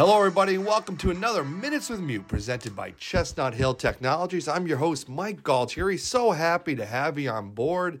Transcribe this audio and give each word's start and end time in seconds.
Hello, 0.00 0.16
everybody, 0.16 0.54
and 0.54 0.64
welcome 0.64 0.96
to 0.96 1.10
another 1.10 1.44
Minutes 1.44 1.90
with 1.90 2.00
Mute 2.00 2.26
presented 2.26 2.74
by 2.74 2.92
Chestnut 2.92 3.52
Hill 3.52 3.74
Technologies. 3.74 4.48
I'm 4.48 4.66
your 4.66 4.78
host, 4.78 5.10
Mike 5.10 5.42
Galtieri. 5.42 5.98
So 5.98 6.30
happy 6.30 6.74
to 6.76 6.86
have 6.86 7.18
you 7.18 7.28
on 7.28 7.50
board, 7.50 8.00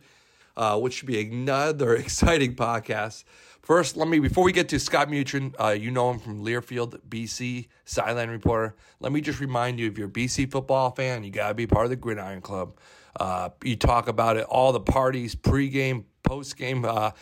uh, 0.56 0.80
which 0.80 0.94
should 0.94 1.08
be 1.08 1.20
another 1.20 1.94
exciting 1.96 2.54
podcast. 2.54 3.24
First, 3.60 3.98
let 3.98 4.08
me, 4.08 4.18
before 4.18 4.44
we 4.44 4.52
get 4.52 4.70
to 4.70 4.80
Scott 4.80 5.08
Mutryn, 5.08 5.54
uh, 5.60 5.72
you 5.72 5.90
know 5.90 6.10
him 6.10 6.18
from 6.18 6.42
Learfield, 6.42 6.98
BC, 7.06 7.68
sideline 7.84 8.30
reporter. 8.30 8.76
Let 9.00 9.12
me 9.12 9.20
just 9.20 9.38
remind 9.38 9.78
you 9.78 9.86
if 9.86 9.98
you're 9.98 10.08
a 10.08 10.10
BC 10.10 10.50
football 10.50 10.92
fan, 10.92 11.22
you 11.22 11.30
got 11.30 11.48
to 11.48 11.54
be 11.54 11.66
part 11.66 11.84
of 11.84 11.90
the 11.90 11.96
Gridiron 11.96 12.40
Club. 12.40 12.78
Uh, 13.14 13.50
you 13.62 13.76
talk 13.76 14.08
about 14.08 14.38
it, 14.38 14.44
all 14.44 14.72
the 14.72 14.80
parties, 14.80 15.34
pregame, 15.34 16.04
postgame. 16.26 17.12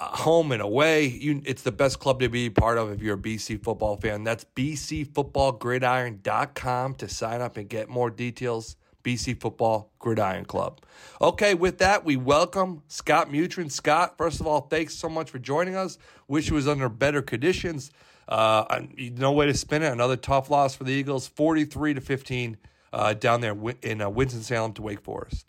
Home 0.00 0.52
and 0.52 0.62
away. 0.62 1.06
You, 1.06 1.42
it's 1.44 1.62
the 1.62 1.72
best 1.72 1.98
club 1.98 2.20
to 2.20 2.28
be 2.28 2.50
part 2.50 2.78
of 2.78 2.90
if 2.90 3.02
you're 3.02 3.16
a 3.16 3.18
BC 3.18 3.62
football 3.62 3.96
fan. 3.96 4.24
That's 4.24 4.44
bcfootballgridiron.com 4.56 6.94
to 6.94 7.08
sign 7.08 7.40
up 7.40 7.56
and 7.56 7.68
get 7.68 7.88
more 7.88 8.10
details. 8.10 8.76
BC 9.02 9.40
Football 9.40 9.90
Gridiron 9.98 10.44
Club. 10.44 10.82
Okay, 11.20 11.54
with 11.54 11.78
that, 11.78 12.04
we 12.04 12.16
welcome 12.16 12.82
Scott 12.88 13.30
Mutryn. 13.30 13.70
Scott, 13.70 14.18
first 14.18 14.40
of 14.40 14.46
all, 14.46 14.62
thanks 14.62 14.94
so 14.94 15.08
much 15.08 15.30
for 15.30 15.38
joining 15.38 15.74
us. 15.74 15.96
Wish 16.28 16.50
it 16.50 16.54
was 16.54 16.68
under 16.68 16.90
better 16.90 17.22
conditions. 17.22 17.90
Uh, 18.28 18.82
no 19.16 19.32
way 19.32 19.46
to 19.46 19.54
spin 19.54 19.82
it. 19.82 19.92
Another 19.92 20.16
tough 20.16 20.50
loss 20.50 20.76
for 20.76 20.84
the 20.84 20.92
Eagles, 20.92 21.26
43 21.26 21.94
to 21.94 22.00
15 22.00 22.56
uh, 22.92 23.14
down 23.14 23.40
there 23.40 23.56
in 23.82 24.00
uh, 24.00 24.08
Winston-Salem 24.08 24.72
to 24.74 24.82
Wake 24.82 25.00
Forest. 25.00 25.46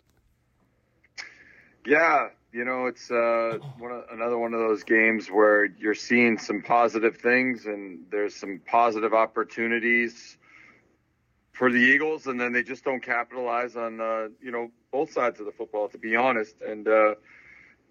Yeah, 1.86 2.28
you 2.52 2.66
know, 2.66 2.86
it's 2.86 3.10
uh, 3.10 3.58
one 3.78 3.92
of, 3.92 4.04
another 4.12 4.38
one 4.38 4.52
of 4.52 4.60
those 4.60 4.84
games 4.84 5.28
where 5.28 5.64
you're 5.64 5.94
seeing 5.94 6.36
some 6.36 6.62
positive 6.62 7.16
things 7.16 7.64
and 7.64 8.04
there's 8.10 8.36
some 8.36 8.60
positive 8.66 9.14
opportunities 9.14 10.36
for 11.52 11.70
the 11.70 11.78
Eagles, 11.78 12.26
and 12.26 12.40
then 12.40 12.52
they 12.52 12.62
just 12.62 12.84
don't 12.84 13.02
capitalize 13.02 13.76
on 13.76 14.00
uh, 14.00 14.28
you 14.40 14.50
know 14.50 14.70
both 14.90 15.12
sides 15.12 15.40
of 15.40 15.46
the 15.46 15.52
football, 15.52 15.88
to 15.88 15.98
be 15.98 16.14
honest. 16.14 16.56
And 16.60 16.86
uh, 16.86 17.14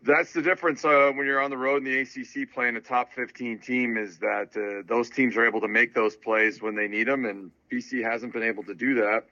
that's 0.03 0.33
the 0.33 0.41
difference 0.41 0.85
uh, 0.85 1.11
when 1.15 1.25
you're 1.25 1.41
on 1.41 1.49
the 1.49 1.57
road 1.57 1.77
in 1.77 1.83
the 1.83 1.99
ACC 1.99 2.51
playing 2.51 2.75
a 2.75 2.81
top 2.81 3.13
15 3.13 3.59
team 3.59 3.97
is 3.97 4.19
that 4.19 4.55
uh, 4.55 4.83
those 4.87 5.09
teams 5.09 5.37
are 5.37 5.45
able 5.45 5.61
to 5.61 5.67
make 5.67 5.93
those 5.95 6.15
plays 6.15 6.61
when 6.61 6.75
they 6.75 6.87
need 6.87 7.07
them, 7.07 7.25
and 7.25 7.51
BC 7.71 8.03
hasn't 8.03 8.33
been 8.33 8.43
able 8.43 8.63
to 8.63 8.75
do 8.75 8.93
that. 8.95 9.25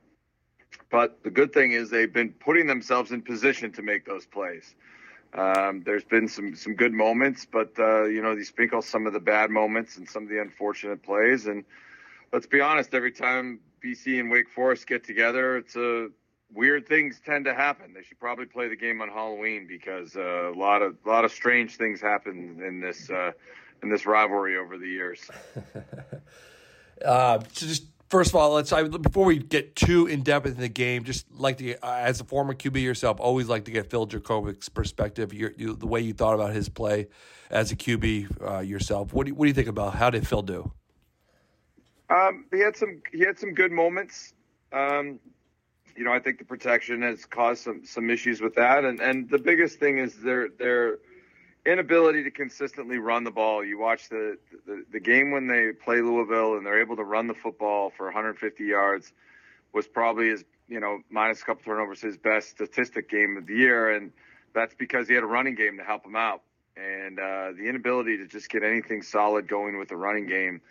But 0.91 1.23
the 1.23 1.29
good 1.29 1.53
thing 1.53 1.71
is 1.71 1.89
they've 1.89 2.11
been 2.11 2.31
putting 2.31 2.65
themselves 2.65 3.11
in 3.11 3.21
position 3.21 3.71
to 3.73 3.83
make 3.83 4.05
those 4.05 4.25
plays. 4.25 4.75
Um, 5.33 5.83
there's 5.85 6.03
been 6.03 6.27
some 6.27 6.55
some 6.55 6.73
good 6.73 6.93
moments, 6.93 7.45
but 7.45 7.71
uh, 7.77 8.05
you 8.05 8.21
know, 8.21 8.31
you 8.31 8.43
sprinkle 8.43 8.81
some 8.81 9.05
of 9.05 9.13
the 9.13 9.19
bad 9.19 9.51
moments 9.51 9.97
and 9.97 10.09
some 10.09 10.23
of 10.23 10.29
the 10.29 10.41
unfortunate 10.41 11.03
plays. 11.03 11.45
And 11.45 11.63
let's 12.33 12.47
be 12.47 12.61
honest, 12.61 12.93
every 12.93 13.11
time 13.11 13.59
BC 13.83 14.19
and 14.19 14.31
Wake 14.31 14.49
Forest 14.49 14.87
get 14.87 15.03
together, 15.03 15.57
it's 15.57 15.75
a 15.75 16.09
weird 16.53 16.87
things 16.87 17.21
tend 17.23 17.45
to 17.45 17.53
happen. 17.53 17.93
They 17.93 18.01
should 18.01 18.19
probably 18.19 18.45
play 18.45 18.67
the 18.67 18.75
game 18.75 19.01
on 19.01 19.09
Halloween 19.09 19.67
because 19.67 20.15
uh, 20.15 20.51
a 20.51 20.57
lot 20.57 20.81
of 20.81 20.95
a 21.05 21.09
lot 21.09 21.25
of 21.25 21.31
strange 21.31 21.75
things 21.77 22.01
happen 22.01 22.61
in 22.65 22.79
this 22.79 23.09
uh, 23.09 23.31
in 23.83 23.89
this 23.89 24.05
rivalry 24.05 24.57
over 24.57 24.77
the 24.77 24.87
years. 24.87 25.29
uh, 27.05 27.37
just 27.53 27.85
First 28.09 28.31
of 28.31 28.35
all, 28.37 28.53
let's 28.53 28.73
I, 28.73 28.83
before 28.83 29.25
we 29.25 29.37
get 29.37 29.75
too 29.75 30.07
in 30.07 30.23
depth 30.23 30.47
in 30.47 30.57
the 30.57 30.67
game, 30.67 31.03
just 31.03 31.27
like 31.31 31.57
to, 31.57 31.75
uh, 31.85 31.93
as 31.93 32.19
a 32.19 32.23
former 32.23 32.55
QB 32.55 32.81
yourself, 32.81 33.19
always 33.19 33.47
like 33.47 33.65
to 33.65 33.71
get 33.71 33.91
Phil 33.91 34.07
Jurkovec's 34.07 34.67
perspective, 34.67 35.31
your, 35.31 35.51
you, 35.55 35.75
the 35.75 35.85
way 35.85 36.01
you 36.01 36.13
thought 36.13 36.33
about 36.33 36.51
his 36.51 36.69
play 36.69 37.07
as 37.51 37.71
a 37.71 37.75
QB 37.75 38.41
uh, 38.41 38.59
yourself. 38.61 39.13
What 39.13 39.25
do 39.25 39.29
you, 39.29 39.35
what 39.35 39.45
do 39.45 39.49
you 39.49 39.53
think 39.53 39.67
about 39.67 39.93
how 39.93 40.09
did 40.09 40.27
Phil 40.27 40.41
do? 40.41 40.71
Um, 42.09 42.45
he 42.51 42.59
had 42.59 42.75
some 42.75 43.03
he 43.11 43.19
had 43.19 43.37
some 43.37 43.53
good 43.53 43.71
moments. 43.71 44.33
Um, 44.73 45.19
you 45.95 46.03
know, 46.03 46.11
I 46.11 46.17
think 46.17 46.39
the 46.39 46.45
protection 46.45 47.03
has 47.03 47.25
caused 47.25 47.63
some 47.63 47.85
some 47.85 48.09
issues 48.09 48.41
with 48.41 48.55
that, 48.55 48.85
and 48.85 48.99
and 48.99 49.29
the 49.29 49.37
biggest 49.37 49.77
thing 49.77 49.99
is 49.99 50.15
they're 50.15 50.49
they're 50.57 50.97
inability 51.65 52.23
to 52.23 52.31
consistently 52.31 52.97
run 52.97 53.23
the 53.23 53.31
ball. 53.31 53.63
You 53.63 53.79
watch 53.79 54.09
the, 54.09 54.37
the, 54.65 54.83
the 54.91 54.99
game 54.99 55.31
when 55.31 55.47
they 55.47 55.71
play 55.71 56.01
Louisville 56.01 56.55
and 56.55 56.65
they're 56.65 56.81
able 56.81 56.95
to 56.95 57.03
run 57.03 57.27
the 57.27 57.33
football 57.33 57.91
for 57.95 58.05
150 58.05 58.63
yards 58.63 59.11
was 59.73 59.87
probably 59.87 60.29
his 60.29 60.43
you 60.67 60.79
know 60.79 60.99
minus 61.09 61.41
a 61.41 61.45
couple 61.45 61.63
turnovers 61.63 62.01
his 62.01 62.17
best 62.17 62.49
statistic 62.49 63.09
game 63.09 63.37
of 63.37 63.45
the 63.45 63.55
year, 63.55 63.91
and 63.91 64.11
that's 64.53 64.73
because 64.75 65.07
he 65.07 65.13
had 65.13 65.23
a 65.23 65.27
running 65.27 65.55
game 65.55 65.77
to 65.77 65.83
help 65.83 66.05
him 66.05 66.15
out. 66.15 66.41
And 66.77 67.19
uh, 67.19 67.51
the 67.57 67.67
inability 67.67 68.17
to 68.17 68.25
just 68.25 68.49
get 68.49 68.63
anything 68.63 69.01
solid 69.01 69.47
going 69.49 69.77
with 69.77 69.89
the 69.89 69.97
running 69.97 70.27
game 70.27 70.61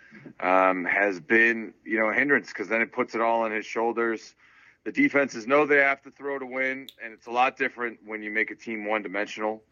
um, 0.40 0.86
has 0.86 1.20
been, 1.20 1.74
you 1.84 1.98
know, 1.98 2.08
a 2.08 2.14
hindrance 2.14 2.48
because 2.48 2.68
then 2.68 2.80
it 2.80 2.92
puts 2.92 3.14
it 3.14 3.20
all 3.20 3.42
on 3.42 3.52
his 3.52 3.66
shoulders. 3.66 4.34
The 4.84 4.92
defenses 4.92 5.46
know 5.46 5.66
they 5.66 5.76
have 5.76 6.00
to 6.02 6.10
throw 6.10 6.38
to 6.38 6.46
win, 6.46 6.88
and 7.04 7.12
it's 7.12 7.26
a 7.26 7.30
lot 7.30 7.58
different 7.58 7.98
when 8.06 8.22
you 8.22 8.30
make 8.30 8.50
a 8.50 8.54
team 8.54 8.86
one-dimensional. 8.86 9.62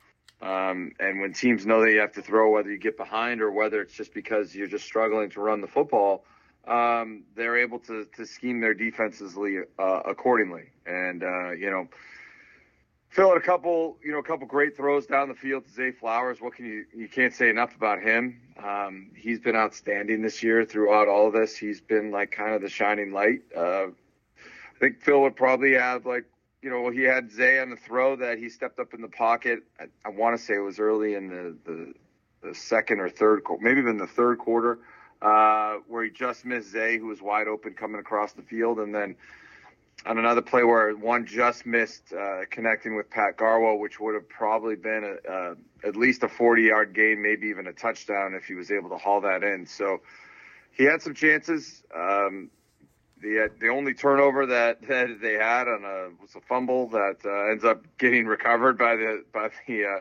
Um, 0.43 0.93
and 1.01 1.21
when 1.21 1.33
teams 1.33 1.65
know 1.65 1.81
that 1.81 1.91
you 1.91 1.99
have 2.01 2.13
to 2.13 2.23
throw, 2.23 2.51
whether 2.51 2.71
you 2.71 2.79
get 2.79 2.97
behind 2.97 3.41
or 3.41 3.51
whether 3.51 3.81
it's 3.81 3.95
just 3.95 4.13
because 4.13 4.55
you're 4.55 4.67
just 4.67 4.85
struggling 4.85 5.31
to 5.31 5.41
run 5.41 5.61
the 5.61 5.67
football, 5.67 6.25
um, 6.67 7.25
they're 7.35 7.57
able 7.57 7.79
to, 7.81 8.07
to 8.17 8.27
scheme 8.27 8.61
their 8.61 8.75
defenses 8.75 9.37
uh, 9.79 9.83
accordingly. 10.05 10.65
And, 10.85 11.23
uh, 11.23 11.53
you 11.53 11.71
know, 11.71 11.89
Phil 13.09 13.29
had 13.29 13.39
a 13.39 13.41
couple, 13.41 13.97
you 14.05 14.13
know, 14.13 14.19
a 14.19 14.23
couple 14.23 14.47
great 14.47 14.77
throws 14.77 15.07
down 15.07 15.29
the 15.29 15.35
field 15.35 15.65
to 15.65 15.71
Zay 15.71 15.91
Flowers. 15.91 16.41
What 16.41 16.55
can 16.55 16.67
you, 16.67 16.85
you 16.95 17.09
can't 17.09 17.33
say 17.33 17.49
enough 17.49 17.75
about 17.75 18.03
him. 18.03 18.41
Um, 18.63 19.11
he's 19.17 19.41
been 19.41 19.57
outstanding 19.57 20.21
this 20.21 20.43
year 20.43 20.67
throughout 20.67 21.09
all 21.09 21.29
of 21.29 21.33
this. 21.33 21.57
He's 21.57 21.81
been 21.81 22.11
like 22.11 22.31
kind 22.31 22.53
of 22.53 22.61
the 22.61 22.69
shining 22.69 23.13
light. 23.13 23.41
Uh, 23.57 23.87
I 23.87 24.79
think 24.79 25.01
Phil 25.01 25.23
would 25.23 25.37
probably 25.37 25.73
have 25.73 26.05
like 26.05 26.25
you 26.67 26.73
know, 26.73 26.91
he 26.91 27.03
had 27.03 27.31
Zay 27.31 27.61
on 27.61 27.71
the 27.71 27.77
throw 27.77 28.17
that 28.17 28.39
he 28.39 28.49
stepped 28.49 28.81
up 28.81 28.93
in 28.93 29.01
the 29.01 29.07
pocket. 29.07 29.61
I, 29.79 29.85
I 30.05 30.09
want 30.09 30.37
to 30.37 30.45
say 30.45 30.57
it 30.57 30.59
was 30.59 30.81
early 30.81 31.15
in 31.15 31.29
the, 31.29 31.57
the, 31.65 31.95
the 32.43 32.55
second 32.57 32.99
or 32.99 33.09
third 33.09 33.45
quarter, 33.45 33.63
maybe 33.63 33.79
even 33.79 33.99
the 33.99 34.07
third 34.09 34.39
quarter, 34.39 34.81
uh, 35.23 35.77
where 35.87 36.03
he 36.03 36.11
just 36.11 36.45
missed 36.45 36.71
Zay, 36.71 36.99
who 36.99 37.07
was 37.07 37.23
wide 37.23 37.47
open 37.47 37.75
coming 37.75 38.01
across 38.01 38.33
the 38.33 38.43
field. 38.43 38.81
And 38.81 38.93
then 38.93 39.15
on 40.07 40.19
another 40.19 40.43
play 40.43 40.65
where 40.65 40.93
one 40.97 41.25
just 41.25 41.67
missed 41.67 42.13
uh, 42.13 42.41
connecting 42.51 42.97
with 42.97 43.11
Pat 43.11 43.37
Garwo, 43.37 43.79
which 43.79 44.01
would 44.01 44.17
have 44.17 44.29
probably 44.29 44.75
been 44.75 45.05
a, 45.05 45.33
a, 45.33 45.55
at 45.87 45.95
least 45.95 46.25
a 46.25 46.29
40 46.29 46.63
yard 46.63 46.95
gain, 46.97 47.23
maybe 47.23 47.47
even 47.47 47.69
a 47.69 47.73
touchdown 47.73 48.35
if 48.35 48.45
he 48.45 48.55
was 48.55 48.73
able 48.73 48.91
to 48.91 48.99
haul 48.99 49.21
that 49.21 49.45
in. 49.45 49.67
So 49.67 50.01
he 50.73 50.83
had 50.83 51.01
some 51.01 51.15
chances. 51.15 51.85
Um, 51.95 52.51
the 53.21 53.51
the 53.61 53.69
only 53.69 53.95
turnover 53.95 54.47
that, 54.47 54.83
that 54.89 55.21
they 55.21 55.35
had 55.35 55.69
on 55.69 55.85
a 55.85 56.11
was 56.21 56.35
a 56.35 56.41
fumble 56.41 56.89
that 56.91 57.19
uh, 57.25 57.51
ends 57.51 57.65
up 57.65 57.85
getting 57.99 58.27
recovered 58.27 58.79
by 58.79 58.97
the 58.97 59.25
by 59.33 59.51
the 59.67 59.85
uh, 59.85 60.01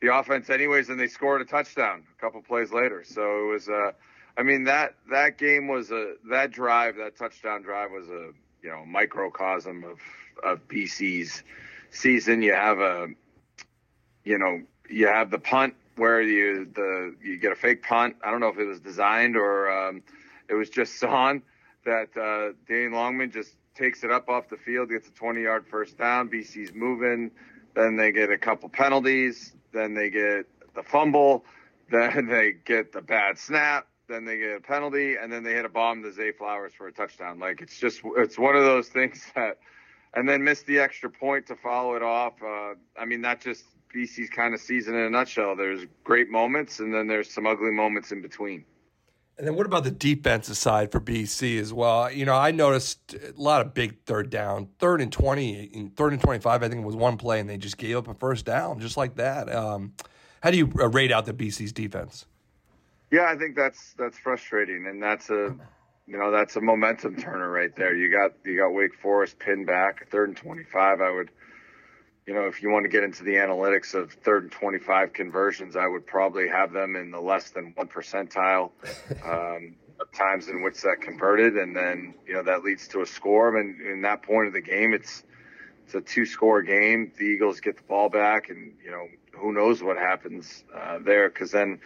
the 0.00 0.14
offense 0.14 0.50
anyways, 0.50 0.88
and 0.88 0.98
they 0.98 1.08
scored 1.08 1.40
a 1.40 1.44
touchdown 1.44 2.04
a 2.16 2.20
couple 2.20 2.40
plays 2.42 2.72
later. 2.72 3.02
So 3.04 3.48
it 3.48 3.52
was 3.52 3.68
uh, 3.68 3.92
I 4.36 4.42
mean 4.42 4.64
that 4.64 4.94
that 5.10 5.38
game 5.38 5.68
was 5.68 5.90
a 5.90 6.14
that 6.30 6.50
drive 6.50 6.96
that 6.96 7.16
touchdown 7.16 7.62
drive 7.62 7.90
was 7.90 8.08
a 8.08 8.30
you 8.62 8.70
know 8.70 8.84
microcosm 8.86 9.84
of 9.84 9.98
of 10.44 10.66
BC's 10.68 11.42
season. 11.90 12.42
You 12.42 12.54
have 12.54 12.78
a 12.78 13.08
you 14.24 14.38
know 14.38 14.62
you 14.88 15.06
have 15.06 15.30
the 15.30 15.38
punt 15.38 15.74
where 15.96 16.22
you 16.22 16.66
the 16.74 17.14
you 17.22 17.38
get 17.38 17.52
a 17.52 17.56
fake 17.56 17.82
punt. 17.82 18.16
I 18.24 18.30
don't 18.30 18.40
know 18.40 18.48
if 18.48 18.58
it 18.58 18.66
was 18.66 18.80
designed 18.80 19.36
or 19.36 19.70
um, 19.70 20.02
it 20.48 20.54
was 20.54 20.70
just 20.70 20.96
sawn 21.00 21.42
that 21.84 22.16
uh, 22.16 22.54
Dane 22.66 22.92
Longman 22.92 23.30
just 23.30 23.56
takes 23.74 24.02
it 24.04 24.10
up 24.10 24.28
off 24.28 24.48
the 24.48 24.56
field, 24.56 24.90
gets 24.90 25.08
a 25.08 25.12
20 25.12 25.42
yard 25.42 25.66
first 25.70 25.96
down. 25.96 26.28
BC's 26.28 26.74
moving. 26.74 27.30
Then 27.74 27.96
they 27.96 28.12
get 28.12 28.30
a 28.30 28.38
couple 28.38 28.68
penalties. 28.68 29.54
Then 29.72 29.94
they 29.94 30.10
get 30.10 30.46
the 30.74 30.82
fumble. 30.82 31.44
Then 31.90 32.26
they 32.26 32.52
get 32.66 32.92
the 32.92 33.00
bad 33.00 33.38
snap. 33.38 33.86
Then 34.10 34.26
they 34.26 34.36
get 34.36 34.56
a 34.58 34.60
penalty. 34.60 35.16
And 35.16 35.32
then 35.32 35.42
they 35.42 35.54
hit 35.54 35.64
a 35.64 35.70
bomb 35.70 36.02
to 36.02 36.12
Zay 36.12 36.32
Flowers 36.32 36.74
for 36.76 36.86
a 36.86 36.92
touchdown. 36.92 37.38
Like 37.38 37.62
it's 37.62 37.78
just, 37.78 38.02
it's 38.18 38.38
one 38.38 38.56
of 38.56 38.64
those 38.64 38.88
things 38.88 39.24
that, 39.34 39.56
and 40.12 40.28
then 40.28 40.44
miss 40.44 40.64
the 40.64 40.80
extra 40.80 41.08
point 41.08 41.46
to 41.46 41.56
follow 41.56 41.94
it 41.94 42.02
off. 42.02 42.34
Uh, 42.42 42.74
I 42.94 43.06
mean, 43.06 43.22
that 43.22 43.40
just 43.40 43.64
BC's 43.94 44.28
kind 44.28 44.52
of 44.52 44.60
season 44.60 44.96
in 44.96 45.00
a 45.00 45.08
nutshell. 45.08 45.56
There's 45.56 45.86
great 46.04 46.28
moments 46.28 46.78
and 46.80 46.92
then 46.92 47.06
there's 47.06 47.32
some 47.32 47.46
ugly 47.46 47.70
moments 47.70 48.12
in 48.12 48.20
between. 48.20 48.66
And 49.38 49.46
then 49.46 49.54
what 49.54 49.66
about 49.66 49.84
the 49.84 49.92
defensive 49.92 50.56
side 50.56 50.90
for 50.90 51.00
BC 51.00 51.60
as 51.60 51.72
well? 51.72 52.10
You 52.10 52.24
know, 52.24 52.34
I 52.34 52.50
noticed 52.50 53.14
a 53.14 53.40
lot 53.40 53.64
of 53.64 53.72
big 53.72 54.04
third 54.04 54.30
down, 54.30 54.68
third 54.80 55.00
and 55.00 55.12
twenty, 55.12 55.90
third 55.94 56.12
and 56.12 56.20
twenty-five. 56.20 56.62
I 56.62 56.68
think 56.68 56.84
was 56.84 56.96
one 56.96 57.16
play, 57.16 57.38
and 57.38 57.48
they 57.48 57.56
just 57.56 57.78
gave 57.78 57.96
up 57.96 58.08
a 58.08 58.14
first 58.14 58.44
down, 58.44 58.80
just 58.80 58.96
like 58.96 59.14
that. 59.14 59.52
Um, 59.54 59.92
how 60.42 60.50
do 60.50 60.58
you 60.58 60.72
uh, 60.80 60.88
rate 60.88 61.12
out 61.12 61.24
the 61.24 61.32
BC's 61.32 61.72
defense? 61.72 62.26
Yeah, 63.12 63.26
I 63.28 63.36
think 63.36 63.54
that's 63.54 63.94
that's 63.96 64.18
frustrating, 64.18 64.86
and 64.88 65.00
that's 65.00 65.30
a 65.30 65.54
you 66.08 66.18
know 66.18 66.32
that's 66.32 66.56
a 66.56 66.60
momentum 66.60 67.16
turner 67.16 67.48
right 67.48 67.74
there. 67.76 67.94
You 67.94 68.10
got 68.10 68.32
you 68.44 68.56
got 68.56 68.70
Wake 68.70 68.94
Forest 69.00 69.38
pinned 69.38 69.66
back, 69.66 70.10
third 70.10 70.30
and 70.30 70.36
twenty-five. 70.36 71.00
I 71.00 71.10
would 71.12 71.30
you 72.28 72.34
know, 72.34 72.46
if 72.46 72.62
you 72.62 72.68
want 72.68 72.84
to 72.84 72.90
get 72.90 73.02
into 73.04 73.24
the 73.24 73.36
analytics 73.36 73.94
of 73.94 74.12
third 74.12 74.42
and 74.42 74.52
25 74.52 75.14
conversions, 75.14 75.76
I 75.76 75.86
would 75.86 76.06
probably 76.06 76.46
have 76.46 76.74
them 76.74 76.94
in 76.94 77.10
the 77.10 77.18
less 77.18 77.48
than 77.48 77.72
one 77.74 77.88
percentile 77.88 78.70
um, 79.24 79.74
of 79.98 80.12
times 80.12 80.48
in 80.48 80.62
which 80.62 80.82
that 80.82 81.00
converted. 81.00 81.56
And 81.56 81.74
then, 81.74 82.12
you 82.26 82.34
know, 82.34 82.42
that 82.42 82.62
leads 82.62 82.86
to 82.88 83.00
a 83.00 83.06
score. 83.06 83.56
And 83.56 83.80
in 83.80 84.02
that 84.02 84.22
point 84.22 84.46
of 84.46 84.52
the 84.52 84.60
game, 84.60 84.92
it's, 84.92 85.22
it's 85.86 85.94
a 85.94 86.02
two 86.02 86.26
score 86.26 86.60
game. 86.60 87.10
The 87.16 87.24
Eagles 87.24 87.60
get 87.60 87.78
the 87.78 87.82
ball 87.84 88.10
back 88.10 88.50
and, 88.50 88.74
you 88.84 88.90
know, 88.90 89.06
who 89.32 89.54
knows 89.54 89.82
what 89.82 89.96
happens 89.96 90.64
uh, 90.76 90.98
there. 90.98 91.30
Cause 91.30 91.50
then, 91.50 91.80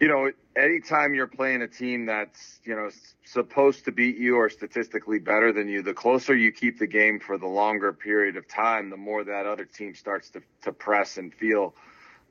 you 0.00 0.08
know, 0.08 0.30
anytime 0.56 1.14
you're 1.14 1.26
playing 1.26 1.62
a 1.62 1.68
team 1.68 2.06
that's, 2.06 2.60
you 2.64 2.74
know, 2.74 2.90
supposed 3.24 3.84
to 3.84 3.92
beat 3.92 4.16
you 4.16 4.36
or 4.36 4.50
statistically 4.50 5.18
better 5.18 5.52
than 5.52 5.68
you, 5.68 5.82
the 5.82 5.94
closer 5.94 6.34
you 6.34 6.52
keep 6.52 6.78
the 6.78 6.86
game 6.86 7.20
for 7.20 7.38
the 7.38 7.46
longer 7.46 7.92
period 7.92 8.36
of 8.36 8.48
time, 8.48 8.90
the 8.90 8.96
more 8.96 9.24
that 9.24 9.46
other 9.46 9.64
team 9.64 9.94
starts 9.94 10.30
to, 10.30 10.42
to 10.62 10.72
press 10.72 11.16
and 11.16 11.32
feel, 11.34 11.74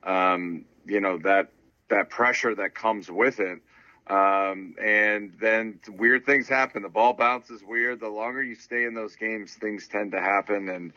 um, 0.02 0.64
you 0.86 1.00
know, 1.00 1.18
that, 1.18 1.50
that 1.88 2.10
pressure 2.10 2.54
that 2.54 2.74
comes 2.74 3.10
with 3.10 3.40
it. 3.40 3.60
Um, 4.06 4.74
and 4.82 5.32
then 5.40 5.80
weird 5.88 6.26
things 6.26 6.46
happen. 6.46 6.82
The 6.82 6.90
ball 6.90 7.14
bounces 7.14 7.62
weird. 7.66 8.00
The 8.00 8.08
longer 8.08 8.42
you 8.42 8.54
stay 8.54 8.84
in 8.84 8.92
those 8.92 9.16
games, 9.16 9.54
things 9.54 9.88
tend 9.88 10.12
to 10.12 10.20
happen. 10.20 10.68
And, 10.68 10.92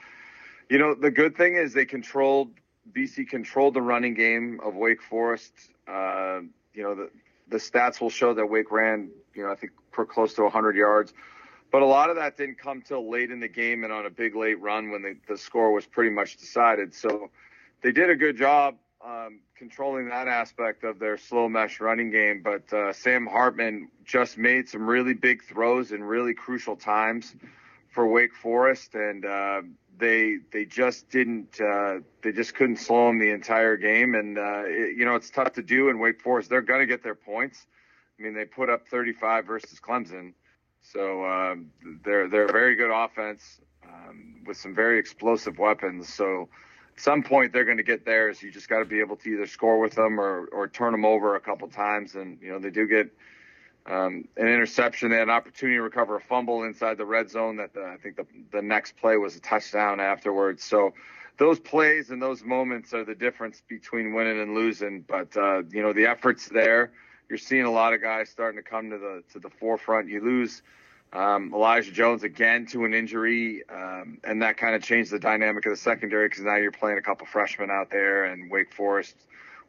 you 0.69 0.77
know, 0.77 0.93
the 0.93 1.11
good 1.11 1.37
thing 1.37 1.55
is 1.55 1.73
they 1.73 1.85
controlled, 1.85 2.49
BC 2.91 3.29
controlled 3.29 3.75
the 3.75 3.81
running 3.81 4.13
game 4.13 4.59
of 4.61 4.75
Wake 4.75 5.01
Forest. 5.01 5.53
Uh, 5.87 6.41
you 6.73 6.83
know, 6.83 6.95
the, 6.95 7.09
the 7.47 7.57
stats 7.57 8.01
will 8.01 8.09
show 8.09 8.33
that 8.33 8.45
Wake 8.45 8.71
ran, 8.71 9.09
you 9.33 9.43
know, 9.43 9.51
I 9.51 9.55
think 9.55 9.73
for 9.91 10.05
close 10.05 10.33
to 10.35 10.43
100 10.43 10.75
yards. 10.75 11.13
But 11.71 11.81
a 11.81 11.85
lot 11.85 12.09
of 12.09 12.15
that 12.15 12.37
didn't 12.37 12.59
come 12.59 12.81
till 12.81 13.09
late 13.09 13.31
in 13.31 13.39
the 13.39 13.47
game 13.47 13.83
and 13.83 13.91
on 13.91 14.05
a 14.05 14.09
big 14.09 14.35
late 14.35 14.59
run 14.61 14.89
when 14.91 15.01
the, 15.01 15.17
the 15.27 15.37
score 15.37 15.71
was 15.71 15.85
pretty 15.85 16.11
much 16.11 16.37
decided. 16.37 16.93
So 16.93 17.29
they 17.81 17.91
did 17.91 18.09
a 18.09 18.15
good 18.15 18.37
job 18.37 18.75
um, 19.05 19.39
controlling 19.55 20.09
that 20.09 20.27
aspect 20.27 20.83
of 20.83 20.99
their 20.99 21.17
slow 21.17 21.49
mesh 21.49 21.79
running 21.79 22.09
game. 22.09 22.41
But 22.43 22.71
uh, 22.73 22.93
Sam 22.93 23.25
Hartman 23.25 23.89
just 24.05 24.37
made 24.37 24.69
some 24.69 24.87
really 24.87 25.13
big 25.13 25.43
throws 25.43 25.91
in 25.91 26.03
really 26.03 26.33
crucial 26.33 26.75
times 26.75 27.35
for 27.89 28.07
Wake 28.07 28.35
Forest, 28.35 28.93
and 28.93 29.25
uh, 29.25 29.61
they 29.97 30.37
they 30.51 30.65
just 30.65 31.09
didn't 31.09 31.59
uh, 31.59 31.99
they 32.21 32.31
just 32.31 32.55
couldn't 32.55 32.77
slow 32.77 33.07
them 33.07 33.19
the 33.19 33.31
entire 33.31 33.77
game. 33.77 34.15
And 34.15 34.37
uh, 34.37 34.63
it, 34.65 34.97
you 34.97 35.05
know 35.05 35.15
it's 35.15 35.29
tough 35.29 35.53
to 35.53 35.63
do 35.63 35.89
in 35.89 35.99
Wake 35.99 36.21
Forest. 36.21 36.49
They're 36.49 36.61
going 36.61 36.81
to 36.81 36.85
get 36.85 37.03
their 37.03 37.15
points. 37.15 37.65
I 38.19 38.23
mean 38.23 38.33
they 38.33 38.45
put 38.45 38.69
up 38.69 38.87
35 38.87 39.45
versus 39.45 39.79
Clemson, 39.79 40.33
so 40.81 41.25
um, 41.25 41.71
they're 42.03 42.27
they're 42.27 42.45
a 42.45 42.51
very 42.51 42.75
good 42.75 42.91
offense 42.91 43.59
um, 43.83 44.43
with 44.45 44.57
some 44.57 44.75
very 44.75 44.99
explosive 44.99 45.57
weapons. 45.57 46.13
So 46.13 46.49
at 46.95 47.01
some 47.01 47.23
point 47.23 47.53
they're 47.53 47.65
going 47.65 47.77
to 47.77 47.83
get 47.83 48.05
theirs. 48.05 48.41
You 48.41 48.51
just 48.51 48.69
got 48.69 48.79
to 48.79 48.85
be 48.85 48.99
able 48.99 49.15
to 49.17 49.29
either 49.29 49.47
score 49.47 49.79
with 49.79 49.95
them 49.95 50.19
or 50.19 50.45
or 50.47 50.67
turn 50.67 50.91
them 50.91 51.05
over 51.05 51.35
a 51.35 51.39
couple 51.39 51.67
times. 51.67 52.15
And 52.15 52.39
you 52.41 52.49
know 52.49 52.59
they 52.59 52.71
do 52.71 52.87
get 52.87 53.09
um, 53.87 54.27
an 54.35 54.47
interception. 54.47 55.09
They 55.09 55.17
had 55.17 55.23
an 55.23 55.29
opportunity 55.29 55.77
to 55.77 55.81
recover 55.81 56.17
a 56.17 56.21
fumble 56.21 56.63
inside 56.63 56.97
the 56.97 57.05
red 57.05 57.29
zone. 57.29 57.57
That 57.57 57.73
the, 57.73 57.85
I 57.85 57.97
think 57.97 58.17
the 58.17 58.25
the 58.51 58.61
next 58.61 58.97
play 58.97 59.17
was 59.17 59.35
a 59.35 59.39
touchdown 59.39 59.99
afterwards. 59.99 60.63
So 60.63 60.93
those 61.37 61.59
plays 61.59 62.09
and 62.09 62.21
those 62.21 62.43
moments 62.43 62.93
are 62.93 63.05
the 63.05 63.15
difference 63.15 63.61
between 63.67 64.13
winning 64.13 64.41
and 64.41 64.53
losing. 64.53 65.01
But 65.01 65.35
uh, 65.37 65.63
you 65.69 65.81
know 65.81 65.93
the 65.93 66.05
efforts 66.05 66.47
there. 66.49 66.91
You're 67.29 67.37
seeing 67.37 67.63
a 67.63 67.71
lot 67.71 67.93
of 67.93 68.01
guys 68.01 68.29
starting 68.29 68.61
to 68.61 68.69
come 68.69 68.89
to 68.89 68.97
the 68.97 69.23
to 69.33 69.39
the 69.39 69.49
forefront. 69.49 70.09
You 70.09 70.21
lose 70.21 70.61
um, 71.13 71.53
Elijah 71.53 71.91
Jones 71.91 72.23
again 72.23 72.65
to 72.67 72.83
an 72.83 72.93
injury, 72.93 73.63
um, 73.69 74.17
and 74.23 74.41
that 74.41 74.57
kind 74.57 74.75
of 74.75 74.83
changed 74.83 75.11
the 75.11 75.19
dynamic 75.19 75.65
of 75.65 75.71
the 75.71 75.77
secondary 75.77 76.27
because 76.27 76.43
now 76.43 76.57
you're 76.57 76.71
playing 76.71 76.97
a 76.97 77.01
couple 77.01 77.25
freshmen 77.25 77.71
out 77.71 77.89
there, 77.89 78.25
and 78.25 78.51
Wake 78.51 78.73
Forest 78.73 79.15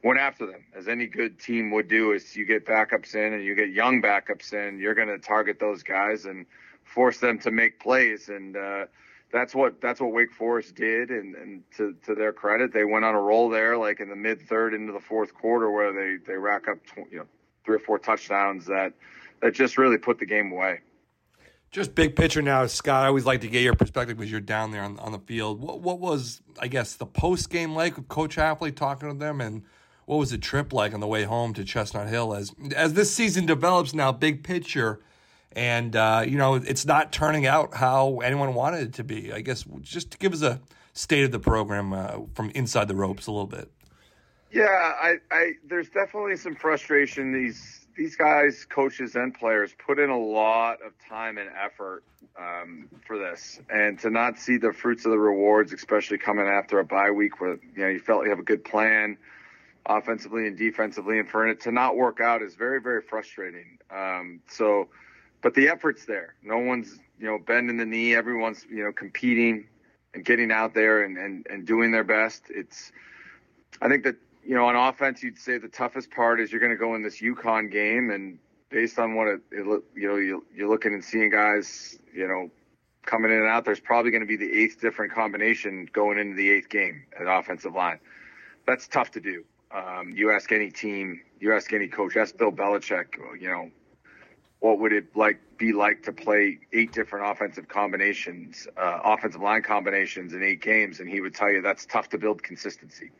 went 0.02 0.18
after 0.18 0.46
them, 0.46 0.64
as 0.76 0.88
any 0.88 1.06
good 1.06 1.38
team 1.38 1.70
would 1.72 1.88
do. 1.88 2.12
Is 2.12 2.36
you 2.36 2.44
get 2.44 2.66
backups 2.66 3.14
in 3.14 3.32
and 3.32 3.44
you 3.44 3.54
get 3.54 3.70
young 3.70 4.00
backups 4.00 4.52
in, 4.52 4.78
you're 4.78 4.94
going 4.94 5.08
to 5.08 5.18
target 5.18 5.58
those 5.58 5.82
guys 5.82 6.24
and 6.24 6.46
force 6.84 7.18
them 7.18 7.38
to 7.40 7.50
make 7.50 7.80
plays, 7.80 8.28
and 8.28 8.56
uh, 8.56 8.86
that's 9.32 9.54
what 9.54 9.80
that's 9.80 10.00
what 10.00 10.12
Wake 10.12 10.32
Forest 10.32 10.74
did. 10.74 11.10
And, 11.10 11.34
and 11.34 11.62
to 11.76 11.94
to 12.06 12.14
their 12.14 12.32
credit, 12.32 12.72
they 12.72 12.84
went 12.84 13.04
on 13.04 13.14
a 13.14 13.20
roll 13.20 13.48
there, 13.48 13.76
like 13.76 14.00
in 14.00 14.08
the 14.08 14.16
mid 14.16 14.40
third 14.42 14.74
into 14.74 14.92
the 14.92 15.00
fourth 15.00 15.34
quarter, 15.34 15.70
where 15.70 15.92
they 15.92 16.24
they 16.24 16.38
rack 16.38 16.68
up 16.68 16.78
tw- 16.86 17.10
you 17.10 17.18
know 17.18 17.26
three 17.64 17.76
or 17.76 17.80
four 17.80 17.98
touchdowns 17.98 18.66
that 18.66 18.92
that 19.42 19.52
just 19.54 19.78
really 19.78 19.98
put 19.98 20.18
the 20.18 20.26
game 20.26 20.52
away. 20.52 20.80
Just 21.70 21.94
big 21.94 22.16
picture 22.16 22.40
now, 22.40 22.64
Scott. 22.66 23.04
I 23.04 23.08
always 23.08 23.26
like 23.26 23.42
to 23.42 23.48
get 23.48 23.62
your 23.62 23.74
perspective 23.74 24.16
because 24.16 24.30
you're 24.30 24.40
down 24.40 24.70
there 24.70 24.82
on, 24.82 24.98
on 25.00 25.12
the 25.12 25.18
field. 25.18 25.60
What 25.60 25.80
what 25.80 25.98
was 25.98 26.40
I 26.58 26.68
guess 26.68 26.94
the 26.94 27.06
post 27.06 27.50
game 27.50 27.74
like 27.74 27.96
with 27.96 28.08
Coach 28.08 28.36
Hafley 28.36 28.74
talking 28.74 29.10
to 29.10 29.14
them 29.14 29.40
and 29.42 29.64
what 30.08 30.16
was 30.16 30.30
the 30.30 30.38
trip 30.38 30.72
like 30.72 30.94
on 30.94 31.00
the 31.00 31.06
way 31.06 31.24
home 31.24 31.52
to 31.52 31.62
Chestnut 31.62 32.08
Hill 32.08 32.34
as 32.34 32.54
as 32.74 32.94
this 32.94 33.14
season 33.14 33.44
develops 33.44 33.92
now, 33.92 34.10
big 34.10 34.42
picture, 34.42 35.00
and 35.52 35.94
uh, 35.94 36.24
you 36.26 36.38
know 36.38 36.54
it's 36.54 36.86
not 36.86 37.12
turning 37.12 37.46
out 37.46 37.74
how 37.74 38.20
anyone 38.20 38.54
wanted 38.54 38.88
it 38.88 38.94
to 38.94 39.04
be. 39.04 39.34
I 39.34 39.42
guess 39.42 39.66
just 39.82 40.12
to 40.12 40.18
give 40.18 40.32
us 40.32 40.40
a 40.40 40.60
state 40.94 41.24
of 41.24 41.30
the 41.30 41.38
program 41.38 41.92
uh, 41.92 42.20
from 42.32 42.48
inside 42.54 42.88
the 42.88 42.94
ropes 42.94 43.26
a 43.26 43.32
little 43.32 43.46
bit. 43.46 43.70
Yeah, 44.50 44.64
I, 44.64 45.16
I 45.30 45.52
there's 45.68 45.90
definitely 45.90 46.36
some 46.36 46.54
frustration. 46.54 47.30
These 47.30 47.86
these 47.94 48.16
guys, 48.16 48.64
coaches 48.64 49.14
and 49.14 49.34
players, 49.34 49.74
put 49.86 49.98
in 49.98 50.08
a 50.08 50.18
lot 50.18 50.78
of 50.80 50.92
time 51.06 51.36
and 51.36 51.50
effort 51.50 52.02
um, 52.38 52.88
for 53.06 53.18
this, 53.18 53.60
and 53.68 53.98
to 53.98 54.08
not 54.08 54.38
see 54.38 54.56
the 54.56 54.72
fruits 54.72 55.04
of 55.04 55.10
the 55.10 55.18
rewards, 55.18 55.74
especially 55.74 56.16
coming 56.16 56.46
after 56.46 56.78
a 56.78 56.84
bye 56.84 57.10
week 57.10 57.42
where 57.42 57.58
you 57.76 57.82
know 57.82 57.88
you 57.88 58.00
felt 58.00 58.24
you 58.24 58.30
have 58.30 58.38
a 58.38 58.42
good 58.42 58.64
plan 58.64 59.18
offensively 59.88 60.46
and 60.46 60.56
defensively, 60.56 61.18
and 61.18 61.28
for 61.28 61.48
it 61.48 61.60
to 61.62 61.72
not 61.72 61.96
work 61.96 62.20
out 62.20 62.42
is 62.42 62.54
very, 62.54 62.80
very 62.80 63.02
frustrating. 63.02 63.78
Um, 63.90 64.40
so, 64.48 64.88
but 65.42 65.54
the 65.54 65.68
effort's 65.68 66.04
there. 66.04 66.34
No 66.42 66.58
one's, 66.58 66.98
you 67.18 67.26
know, 67.26 67.38
bending 67.38 67.78
the 67.78 67.86
knee. 67.86 68.14
Everyone's, 68.14 68.66
you 68.70 68.84
know, 68.84 68.92
competing 68.92 69.66
and 70.14 70.24
getting 70.24 70.50
out 70.50 70.74
there 70.74 71.04
and, 71.04 71.16
and, 71.16 71.46
and 71.48 71.66
doing 71.66 71.90
their 71.90 72.04
best. 72.04 72.44
It's, 72.50 72.92
I 73.80 73.88
think 73.88 74.04
that, 74.04 74.16
you 74.44 74.54
know, 74.54 74.66
on 74.66 74.76
offense, 74.76 75.22
you'd 75.22 75.38
say 75.38 75.58
the 75.58 75.68
toughest 75.68 76.10
part 76.10 76.40
is 76.40 76.50
you're 76.50 76.60
going 76.60 76.72
to 76.72 76.78
go 76.78 76.94
in 76.94 77.02
this 77.02 77.20
UConn 77.20 77.70
game 77.70 78.10
and 78.10 78.38
based 78.70 78.98
on 78.98 79.14
what 79.14 79.28
it, 79.28 79.40
it 79.52 79.82
you 79.94 80.08
know, 80.08 80.16
you, 80.16 80.44
you're 80.54 80.68
looking 80.68 80.92
and 80.92 81.04
seeing 81.04 81.30
guys, 81.30 81.98
you 82.12 82.26
know, 82.26 82.50
coming 83.04 83.30
in 83.30 83.38
and 83.38 83.48
out, 83.48 83.64
there's 83.64 83.80
probably 83.80 84.10
going 84.10 84.20
to 84.22 84.26
be 84.26 84.36
the 84.36 84.52
eighth 84.52 84.80
different 84.80 85.12
combination 85.12 85.88
going 85.92 86.18
into 86.18 86.36
the 86.36 86.50
eighth 86.50 86.68
game 86.68 87.04
at 87.18 87.26
offensive 87.26 87.74
line. 87.74 87.98
That's 88.66 88.86
tough 88.86 89.10
to 89.12 89.20
do. 89.20 89.44
Um, 89.70 90.12
you 90.14 90.30
ask 90.32 90.50
any 90.52 90.70
team, 90.70 91.20
you 91.40 91.54
ask 91.54 91.72
any 91.72 91.88
coach, 91.88 92.16
ask 92.16 92.36
Bill 92.36 92.52
Belichick, 92.52 93.18
you 93.38 93.48
know, 93.48 93.70
what 94.60 94.78
would 94.80 94.92
it 94.92 95.14
like 95.14 95.40
be 95.56 95.72
like 95.72 96.02
to 96.04 96.12
play 96.12 96.58
eight 96.72 96.92
different 96.92 97.30
offensive 97.30 97.68
combinations, 97.68 98.66
uh, 98.76 99.00
offensive 99.04 99.40
line 99.40 99.62
combinations 99.62 100.32
in 100.32 100.42
eight 100.42 100.62
games, 100.62 101.00
and 101.00 101.08
he 101.08 101.20
would 101.20 101.34
tell 101.34 101.50
you 101.50 101.62
that's 101.62 101.86
tough 101.86 102.08
to 102.08 102.18
build 102.18 102.42
consistency. 102.42 103.10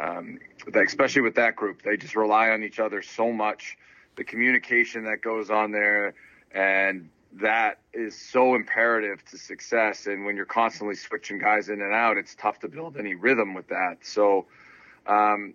Um, 0.00 0.38
especially 0.74 1.22
with 1.22 1.34
that 1.36 1.56
group, 1.56 1.82
they 1.82 1.96
just 1.96 2.16
rely 2.16 2.50
on 2.50 2.62
each 2.64 2.80
other 2.80 3.02
so 3.02 3.32
much. 3.32 3.76
The 4.16 4.24
communication 4.24 5.04
that 5.04 5.22
goes 5.22 5.50
on 5.50 5.72
there, 5.72 6.14
and 6.52 7.08
that 7.34 7.78
is 7.92 8.18
so 8.18 8.54
imperative 8.54 9.24
to 9.26 9.38
success. 9.38 10.06
And 10.06 10.24
when 10.24 10.36
you're 10.36 10.44
constantly 10.46 10.96
switching 10.96 11.38
guys 11.38 11.68
in 11.68 11.80
and 11.80 11.94
out, 11.94 12.16
it's 12.16 12.34
tough 12.34 12.58
to 12.60 12.68
build 12.68 12.96
any 12.96 13.14
rhythm 13.14 13.54
with 13.54 13.68
that. 13.68 13.98
So. 14.02 14.46
Um, 15.04 15.54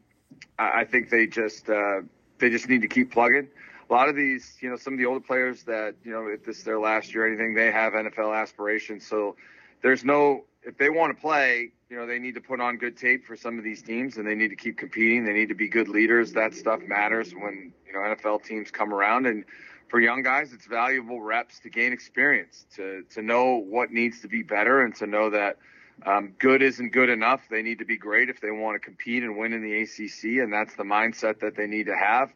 I 0.60 0.86
think 0.86 1.10
they 1.10 1.27
just 1.27 1.69
uh, 1.69 2.01
they 2.39 2.50
just 2.50 2.67
need 2.69 2.81
to 2.81 2.88
keep 2.88 3.12
plugging. 3.12 3.48
A 3.89 3.93
lot 3.93 4.10
of 4.10 4.15
these, 4.15 4.57
you 4.60 4.69
know, 4.69 4.75
some 4.75 4.93
of 4.93 5.00
the 5.00 5.05
older 5.05 5.22
players 5.22 5.63
that 5.63 5.96
you 6.03 6.12
know, 6.12 6.27
if 6.27 6.43
this 6.43 6.57
is 6.57 6.63
their 6.63 6.79
last 6.79 7.13
year 7.13 7.25
or 7.25 7.27
anything, 7.27 7.53
they 7.53 7.72
have 7.72 7.93
NFL 7.93 8.36
aspirations. 8.36 9.05
So 9.05 9.36
there's 9.81 10.03
no 10.03 10.43
if 10.63 10.77
they 10.77 10.89
want 10.89 11.15
to 11.15 11.22
play, 11.22 11.72
you 11.89 11.96
know, 11.96 12.05
they 12.05 12.19
need 12.19 12.36
to 12.36 12.41
put 12.41 12.60
on 12.60 12.77
good 12.77 12.98
tape 12.98 13.25
for 13.25 13.38
some 13.38 13.57
of 13.57 13.63
these 13.63 13.81
teams, 13.81 14.17
and 14.17 14.27
they 14.27 14.36
need 14.36 14.50
to 14.50 14.55
keep 14.55 14.77
competing. 14.77 15.25
They 15.25 15.31
need 15.31 15.50
to 15.50 15.55
be 15.55 15.69
good 15.69 15.88
leaders. 15.88 16.34
That 16.34 16.53
stuff 16.53 16.81
matters 16.81 17.31
when 17.34 17.72
you 17.86 17.93
know 17.93 18.00
NFL 18.00 18.43
teams 18.43 18.72
come 18.72 18.93
around. 18.93 19.25
And 19.27 19.46
for 19.88 20.00
young 20.00 20.24
guys, 20.24 20.51
it's 20.51 20.65
valuable 20.65 21.22
reps 21.22 21.60
to 21.60 21.69
gain 21.69 21.93
experience, 21.93 22.65
to 22.75 23.03
to 23.12 23.22
know 23.22 23.55
what 23.55 23.91
needs 23.91 24.22
to 24.22 24.27
be 24.27 24.43
better, 24.43 24.81
and 24.81 24.93
to 24.96 25.07
know 25.07 25.29
that 25.29 25.57
um, 26.06 26.34
good 26.38 26.62
isn't 26.62 26.94
good 26.94 27.10
enough. 27.10 27.42
They 27.50 27.62
need 27.62 27.80
to 27.80 27.86
be 27.86 27.98
great 27.98 28.30
if 28.30 28.39
they 28.39 28.51
want 28.51 28.75
to 28.75 28.80
compete 28.80 29.24
and 29.24 29.38
win 29.38 29.54
in 29.54 29.63
the 29.63 29.82
ACC, 29.82 30.44
and 30.44 30.54
that's 30.54 30.75
the 30.75 30.84
mindset 30.84 31.39
that 31.39 31.56
they 31.56 31.68
need 31.68 31.88
to 31.88 31.96
have. 31.96 32.32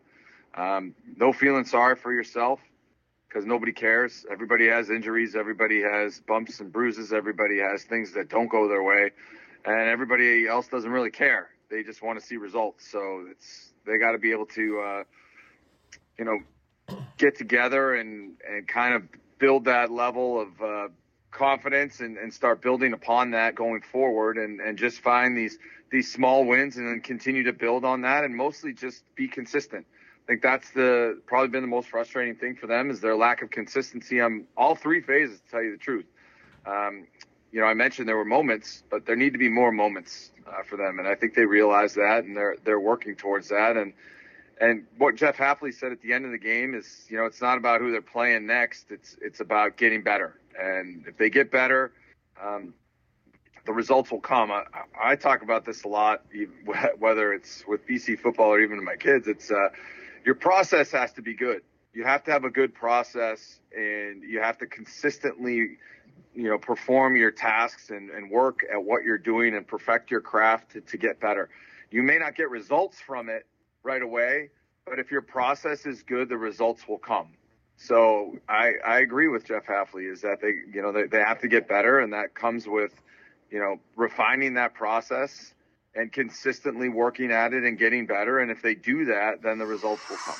Um, 0.55 0.95
no 1.15 1.31
feeling 1.31 1.65
sorry 1.65 1.95
for 1.95 2.11
yourself 2.11 2.59
because 3.27 3.45
nobody 3.45 3.71
cares. 3.71 4.25
Everybody 4.29 4.67
has 4.67 4.89
injuries. 4.89 5.35
Everybody 5.35 5.81
has 5.81 6.19
bumps 6.21 6.59
and 6.59 6.71
bruises. 6.71 7.13
Everybody 7.13 7.59
has 7.59 7.83
things 7.83 8.13
that 8.13 8.29
don't 8.29 8.49
go 8.49 8.67
their 8.67 8.83
way, 8.83 9.11
and 9.63 9.89
everybody 9.89 10.47
else 10.47 10.67
doesn't 10.67 10.91
really 10.91 11.11
care. 11.11 11.49
They 11.69 11.83
just 11.83 12.01
want 12.01 12.19
to 12.19 12.25
see 12.25 12.37
results. 12.37 12.89
So 12.91 13.25
it's 13.29 13.71
they 13.85 13.97
got 13.97 14.11
to 14.11 14.17
be 14.17 14.31
able 14.31 14.47
to, 14.47 14.81
uh, 14.81 15.03
you 16.17 16.25
know, 16.25 16.39
get 17.17 17.37
together 17.37 17.95
and 17.95 18.33
and 18.47 18.67
kind 18.67 18.95
of 18.95 19.03
build 19.39 19.65
that 19.65 19.91
level 19.91 20.41
of 20.41 20.61
uh, 20.61 20.87
confidence 21.31 22.01
and, 22.01 22.17
and 22.17 22.33
start 22.33 22.61
building 22.61 22.93
upon 22.93 23.31
that 23.31 23.55
going 23.55 23.81
forward 23.81 24.37
and, 24.37 24.59
and 24.59 24.77
just 24.77 24.99
find 24.99 25.35
these 25.35 25.57
these 25.91 26.11
small 26.11 26.45
wins 26.45 26.77
and 26.77 26.87
then 26.87 27.01
continue 27.01 27.43
to 27.43 27.53
build 27.53 27.83
on 27.83 28.01
that 28.01 28.23
and 28.23 28.35
mostly 28.35 28.73
just 28.73 29.03
be 29.15 29.27
consistent. 29.27 29.85
I 30.23 30.27
think 30.27 30.41
that's 30.41 30.69
the 30.71 31.21
probably 31.25 31.49
been 31.49 31.61
the 31.61 31.67
most 31.67 31.89
frustrating 31.89 32.35
thing 32.35 32.55
for 32.55 32.67
them 32.67 32.89
is 32.89 33.01
their 33.01 33.15
lack 33.15 33.41
of 33.41 33.49
consistency 33.49 34.21
on 34.21 34.45
all 34.55 34.75
three 34.75 35.01
phases. 35.01 35.41
To 35.41 35.51
tell 35.51 35.63
you 35.63 35.71
the 35.71 35.77
truth, 35.77 36.05
um, 36.65 37.07
you 37.51 37.59
know, 37.59 37.65
I 37.65 37.73
mentioned 37.73 38.07
there 38.07 38.17
were 38.17 38.23
moments, 38.23 38.83
but 38.89 39.05
there 39.05 39.15
need 39.15 39.33
to 39.33 39.39
be 39.39 39.49
more 39.49 39.71
moments 39.71 40.31
uh, 40.47 40.63
for 40.63 40.77
them, 40.77 40.99
and 40.99 41.07
I 41.07 41.15
think 41.15 41.33
they 41.33 41.45
realize 41.45 41.95
that, 41.95 42.23
and 42.23 42.37
they're 42.37 42.55
they're 42.63 42.79
working 42.79 43.15
towards 43.15 43.49
that. 43.49 43.75
And 43.75 43.93
and 44.61 44.85
what 44.97 45.15
Jeff 45.15 45.37
Hafley 45.37 45.73
said 45.73 45.91
at 45.91 46.01
the 46.01 46.13
end 46.13 46.25
of 46.25 46.31
the 46.31 46.37
game 46.37 46.75
is, 46.75 47.05
you 47.09 47.17
know, 47.17 47.25
it's 47.25 47.41
not 47.41 47.57
about 47.57 47.81
who 47.81 47.91
they're 47.91 48.01
playing 48.01 48.45
next; 48.45 48.91
it's 48.91 49.17
it's 49.21 49.39
about 49.41 49.75
getting 49.75 50.03
better. 50.03 50.40
And 50.59 51.05
if 51.07 51.17
they 51.17 51.29
get 51.29 51.51
better, 51.51 51.91
um, 52.41 52.73
the 53.65 53.73
results 53.73 54.11
will 54.11 54.21
come. 54.21 54.51
I, 54.51 54.63
I 55.01 55.15
talk 55.15 55.43
about 55.43 55.65
this 55.65 55.83
a 55.83 55.87
lot, 55.87 56.25
whether 56.97 57.33
it's 57.33 57.63
with 57.67 57.85
BC 57.87 58.19
football 58.19 58.47
or 58.47 58.59
even 58.59 58.77
to 58.77 58.83
my 58.83 58.95
kids. 58.95 59.27
It's 59.27 59.51
uh, 59.51 59.69
your 60.25 60.35
process 60.35 60.91
has 60.91 61.13
to 61.13 61.21
be 61.21 61.33
good. 61.33 61.61
You 61.93 62.03
have 62.05 62.23
to 62.23 62.31
have 62.31 62.45
a 62.45 62.49
good 62.49 62.73
process, 62.73 63.59
and 63.75 64.23
you 64.23 64.39
have 64.39 64.57
to 64.59 64.65
consistently, 64.65 65.77
you 66.33 66.49
know, 66.49 66.57
perform 66.57 67.17
your 67.17 67.31
tasks 67.31 67.89
and, 67.89 68.09
and 68.09 68.31
work 68.31 68.61
at 68.71 68.81
what 68.81 69.03
you're 69.03 69.17
doing 69.17 69.55
and 69.55 69.67
perfect 69.67 70.09
your 70.09 70.21
craft 70.21 70.71
to, 70.71 70.81
to 70.81 70.97
get 70.97 71.19
better. 71.19 71.49
You 71.91 72.01
may 72.01 72.17
not 72.17 72.35
get 72.35 72.49
results 72.49 72.99
from 73.01 73.27
it 73.27 73.45
right 73.83 74.01
away, 74.01 74.49
but 74.85 74.99
if 74.99 75.11
your 75.11 75.21
process 75.21 75.85
is 75.85 76.01
good, 76.03 76.29
the 76.29 76.37
results 76.37 76.87
will 76.87 76.97
come. 76.97 77.33
So 77.83 78.37
I, 78.47 78.73
I 78.85 78.99
agree 78.99 79.27
with 79.27 79.45
Jeff 79.45 79.65
Hafley 79.65 80.11
is 80.11 80.21
that 80.21 80.39
they, 80.39 80.53
you 80.71 80.81
know, 80.81 80.91
they, 80.91 81.07
they 81.07 81.19
have 81.19 81.39
to 81.41 81.47
get 81.47 81.67
better, 81.67 81.99
and 81.99 82.13
that 82.13 82.35
comes 82.35 82.67
with, 82.67 82.93
you 83.49 83.59
know, 83.59 83.79
refining 83.95 84.53
that 84.53 84.75
process 84.75 85.55
and 85.95 86.11
consistently 86.11 86.89
working 86.89 87.31
at 87.31 87.53
it 87.53 87.63
and 87.63 87.79
getting 87.79 88.05
better. 88.05 88.39
And 88.39 88.51
if 88.51 88.61
they 88.61 88.75
do 88.75 89.05
that, 89.05 89.41
then 89.41 89.57
the 89.57 89.65
results 89.65 90.01
will 90.09 90.17
come. 90.17 90.35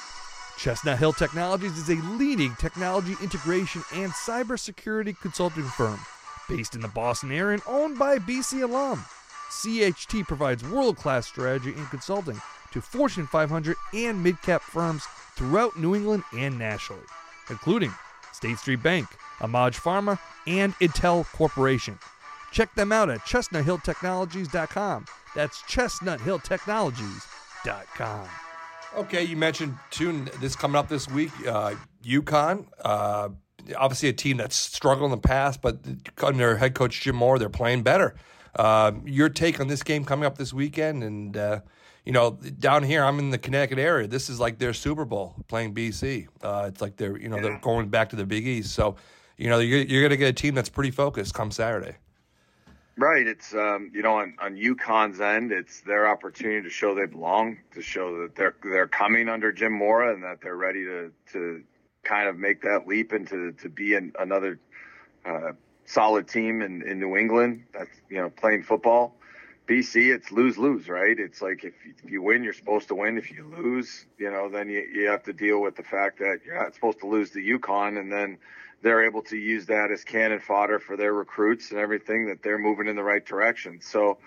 Chestnut 0.58 1.00
Hill 1.00 1.14
Technologies 1.14 1.78
is 1.78 1.90
a 1.90 1.96
leading 2.14 2.56
technology 2.60 3.16
integration 3.24 3.82
and 3.96 4.12
cybersecurity 4.12 5.20
consulting 5.20 5.64
firm 5.64 6.00
based 6.48 6.76
in 6.76 6.82
the 6.82 6.88
Boston 6.90 7.32
area 7.32 7.54
and 7.54 7.64
owned 7.66 7.98
by 7.98 8.20
BC 8.20 8.62
alum. 8.62 9.04
CHT 9.50 10.28
provides 10.28 10.64
world 10.64 10.98
class 10.98 11.28
strategy 11.28 11.74
and 11.76 11.90
consulting 11.90 12.40
to 12.72 12.82
Fortune 12.82 13.26
500 13.26 13.76
and 13.94 14.24
mid 14.24 14.40
cap 14.44 14.62
firms 14.62 15.06
throughout 15.36 15.78
New 15.78 15.96
England 15.96 16.24
and 16.34 16.60
nationally, 16.60 17.02
including 17.52 17.94
State 18.34 18.58
Street 18.58 18.82
Bank, 18.82 19.08
Amag 19.40 19.80
Pharma, 19.80 20.18
and 20.48 20.74
Intel 20.76 21.26
Corporation. 21.34 22.00
Check 22.52 22.74
them 22.76 22.92
out 22.92 23.10
at 23.10 23.22
chestnuthilltechnologies.com. 23.22 25.06
That's 25.36 25.62
chestnuthilltechnologies.com. 25.64 28.28
Okay, 28.98 29.24
you 29.24 29.38
mentioned 29.38 29.78
too 29.90 30.26
this 30.42 30.54
coming 30.56 30.76
up 30.76 30.90
this 30.90 31.10
week, 31.10 31.32
uh, 31.48 31.76
UConn. 32.04 32.66
Uh, 32.84 33.30
obviously, 33.78 34.10
a 34.10 34.14
team 34.14 34.36
that's 34.38 34.58
struggled 34.58 35.06
in 35.06 35.12
the 35.12 35.28
past, 35.28 35.62
but 35.62 35.78
under 36.22 36.58
head 36.58 36.76
coach 36.76 37.00
Jim 37.00 37.16
Mora, 37.16 37.40
they're 37.40 37.50
playing 37.50 37.84
better. 37.84 38.16
Uh, 38.56 38.92
your 39.06 39.30
take 39.30 39.62
on 39.62 39.68
this 39.68 39.82
game 39.82 40.04
coming 40.04 40.26
up 40.26 40.38
this 40.38 40.52
weekend, 40.52 41.06
and 41.06 41.38
uh, 41.38 41.62
you 42.06 42.12
know, 42.12 42.32
down 42.32 42.84
here, 42.84 43.04
I'm 43.04 43.20
in 43.20 43.30
the 43.30 43.38
Connecticut 43.38 43.78
area. 43.78 44.08
This 44.08 44.30
is 44.30 44.40
like 44.40 44.58
their 44.58 44.74
Super 44.74 45.06
Bowl 45.06 45.36
playing 45.48 45.74
BC. 45.74 46.28
Uh, 46.42 46.66
it's 46.68 46.82
like 46.82 46.98
they're 46.98 47.18
you 47.18 47.30
know 47.30 47.40
they're 47.40 47.60
going 47.60 47.90
back 47.90 48.10
to 48.10 48.16
the 48.16 48.26
Big 48.26 48.48
East, 48.48 48.74
so 48.74 48.96
you 49.38 49.50
know 49.50 49.60
you're, 49.60 49.82
you're 49.82 50.02
going 50.02 50.12
to 50.12 50.18
get 50.18 50.30
a 50.30 50.34
team 50.34 50.56
that's 50.56 50.70
pretty 50.70 50.92
focused 50.92 51.34
come 51.34 51.52
Saturday. 51.52 51.96
Right. 52.98 53.26
It's 53.26 53.54
um, 53.54 53.92
you 53.94 54.02
know 54.02 54.16
on, 54.16 54.36
on 54.40 54.56
UConn's 54.56 55.22
end, 55.22 55.52
it's 55.52 55.82
their 55.82 56.08
opportunity 56.08 56.62
to 56.64 56.70
show 56.70 56.96
they 56.96 57.06
belong, 57.06 57.58
to 57.74 57.82
show 57.82 58.22
that 58.24 58.36
they're 58.36 58.56
they're 58.64 58.88
coming 58.88 59.30
under 59.30 59.52
Jim 59.52 59.74
Mora 59.74 60.14
and 60.14 60.24
that 60.24 60.42
they're 60.42 60.58
ready 60.58 60.84
to 60.86 61.12
to 61.34 61.64
kind 62.04 62.28
of 62.28 62.38
make 62.38 62.64
that 62.64 62.88
leap 62.88 63.14
into 63.14 63.52
to 63.52 63.70
be 63.70 63.94
an, 63.94 64.12
another 64.20 64.60
uh, 65.24 65.52
solid 65.86 66.28
team 66.28 66.64
in, 66.64 66.82
in 66.82 67.00
New 67.00 67.16
England. 67.16 67.64
That's 67.74 68.02
you 68.10 68.18
know 68.18 68.32
playing 68.32 68.64
football. 68.64 69.16
BC, 69.72 70.14
it's 70.14 70.34
lose 70.34 70.58
lose, 70.58 70.90
right? 70.90 71.18
It's 71.18 71.42
like 71.42 71.64
if, 71.64 71.74
if 71.86 72.12
you 72.12 72.22
win, 72.22 72.44
you're 72.44 72.52
supposed 72.52 72.90
to 72.90 72.96
win. 72.96 73.18
If 73.18 73.32
you 73.32 73.46
lose, 73.58 74.06
you 74.18 74.30
know, 74.30 74.50
then 74.50 74.68
you, 74.70 74.82
you 74.94 75.08
have 75.08 75.24
to 75.24 75.34
deal 75.34 75.62
with 75.62 75.78
the 75.78 75.84
fact 75.84 76.20
that 76.20 76.40
you're 76.46 76.62
not 76.62 76.76
supposed 76.76 77.00
to 77.00 77.08
lose 77.08 77.32
to 77.32 77.40
UConn, 77.40 77.98
and 77.98 78.12
then 78.12 78.38
they're 78.82 79.06
able 79.06 79.22
to 79.24 79.38
use 79.38 79.68
that 79.68 79.90
as 79.90 80.04
cannon 80.04 80.42
fodder 80.42 80.78
for 80.78 80.98
their 80.98 81.14
recruits 81.14 81.72
and 81.72 81.80
everything 81.80 82.28
that 82.28 82.44
they're 82.44 82.58
moving 82.58 82.88
in 82.88 82.98
the 82.98 83.04
right 83.04 83.26
direction. 83.26 83.80
So 83.80 84.18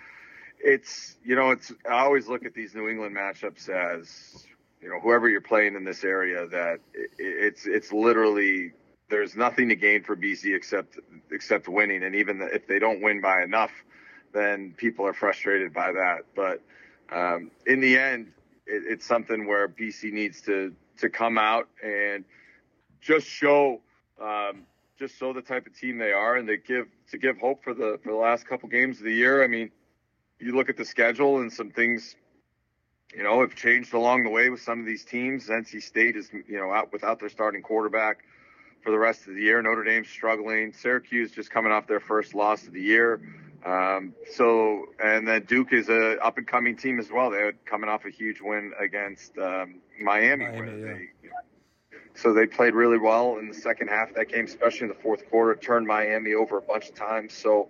it's 0.59 1.17
you 1.23 1.37
know 1.37 1.51
it's 1.51 1.71
I 1.87 2.05
always 2.05 2.27
look 2.27 2.47
at 2.47 2.55
these 2.55 2.75
New 2.75 2.89
England 2.89 3.15
matchups 3.15 3.69
as 3.69 4.47
you 4.81 4.89
know 4.89 4.99
whoever 4.99 5.29
you're 5.29 5.43
playing 5.43 5.75
in 5.75 5.85
this 5.85 6.05
area 6.05 6.47
that 6.47 6.79
it, 6.95 7.11
it's 7.19 7.67
it's 7.67 7.93
literally 7.93 8.73
there's 9.11 9.37
nothing 9.37 9.69
to 9.69 9.77
gain 9.77 10.05
for 10.05 10.17
BC 10.17 10.57
except 10.57 10.99
except 11.31 11.69
winning 11.69 12.03
and 12.03 12.15
even 12.15 12.41
if 12.41 12.67
they 12.67 12.79
don't 12.79 13.03
win 13.03 13.21
by 13.21 13.43
enough 13.43 13.73
then 14.35 14.75
people 14.77 15.07
are 15.07 15.15
frustrated 15.15 15.73
by 15.73 15.93
that 15.93 16.25
but 16.35 16.61
um, 17.13 17.51
in 17.67 17.81
the 17.81 17.97
end 17.97 18.33
it, 18.67 18.83
it's 18.87 19.07
something 19.07 19.47
where 19.47 19.69
BC 19.69 20.13
needs 20.13 20.41
to 20.43 20.75
to 20.99 21.09
come 21.09 21.39
out 21.39 21.69
and 21.83 22.25
just 23.01 23.27
show 23.27 23.81
um, 24.21 24.67
just 24.99 25.19
show 25.19 25.33
the 25.33 25.43
type 25.43 25.67
of 25.67 25.79
team 25.79 25.99
they 25.99 26.13
are, 26.13 26.37
and 26.37 26.49
they 26.49 26.57
give 26.57 26.87
to 27.11 27.19
give 27.19 27.39
hope 27.39 27.63
for 27.63 27.75
the 27.75 27.99
for 28.03 28.11
the 28.11 28.19
last 28.19 28.47
couple 28.47 28.69
games 28.69 28.99
of 28.99 29.05
the 29.05 29.13
year. 29.13 29.43
I 29.43 29.47
mean, 29.47 29.71
you 30.39 30.55
look 30.55 30.69
at 30.69 30.77
the 30.77 30.85
schedule 30.85 31.41
and 31.41 31.53
some 31.53 31.71
things, 31.71 32.17
you 33.15 33.23
know, 33.23 33.41
have 33.41 33.55
changed 33.55 33.93
along 33.93 34.25
the 34.25 34.31
way 34.31 34.51
with 34.51 34.61
some 34.61 34.81
of 34.81 34.87
these 34.87 35.05
teams. 35.05 35.49
NC 35.49 35.83
State 35.83 36.17
is 36.17 36.31
you 36.33 36.59
know 36.59 36.73
out 36.73 36.93
without 36.93 37.21
their 37.21 37.29
starting 37.29 37.63
quarterback 37.63 38.25
for 38.83 38.91
the 38.91 38.99
rest 38.99 39.27
of 39.27 39.35
the 39.35 39.43
year. 39.43 39.61
Notre 39.63 39.85
Dame's 39.85 40.09
struggling. 40.09 40.73
Syracuse 40.73 41.33
just 41.33 41.51
coming 41.51 41.73
off 41.73 41.87
their 41.87 42.01
first 42.01 42.35
loss 42.35 42.67
of 42.67 42.73
the 42.73 42.83
year. 42.83 43.21
Um, 43.65 44.15
so, 44.31 44.87
and 45.03 45.27
then 45.27 45.45
Duke 45.45 45.73
is 45.73 45.89
a 45.89 46.19
up 46.23 46.37
and 46.37 46.47
coming 46.47 46.77
team 46.77 46.99
as 46.99 47.11
well. 47.11 47.31
They're 47.31 47.55
coming 47.65 47.89
off 47.89 48.05
a 48.05 48.11
huge 48.11 48.41
win 48.43 48.73
against 48.79 49.39
um, 49.39 49.77
Miami, 50.01 50.45
Miami 50.45 50.81
yeah. 50.81 50.93
they 50.93 51.09
so 52.15 52.33
they 52.33 52.47
played 52.47 52.75
really 52.75 52.99
well 52.99 53.39
in 53.39 53.49
the 53.49 53.55
second 53.55 53.89
half 53.89 54.11
of 54.11 54.15
that 54.17 54.29
game, 54.29 54.45
especially 54.45 54.83
in 54.83 54.89
the 54.89 55.03
fourth 55.03 55.29
quarter. 55.31 55.55
Turned 55.57 55.87
Miami 55.87 56.35
over 56.35 56.59
a 56.59 56.63
bunch 56.63 56.89
of 56.89 56.95
times. 56.95 57.33
So 57.33 57.69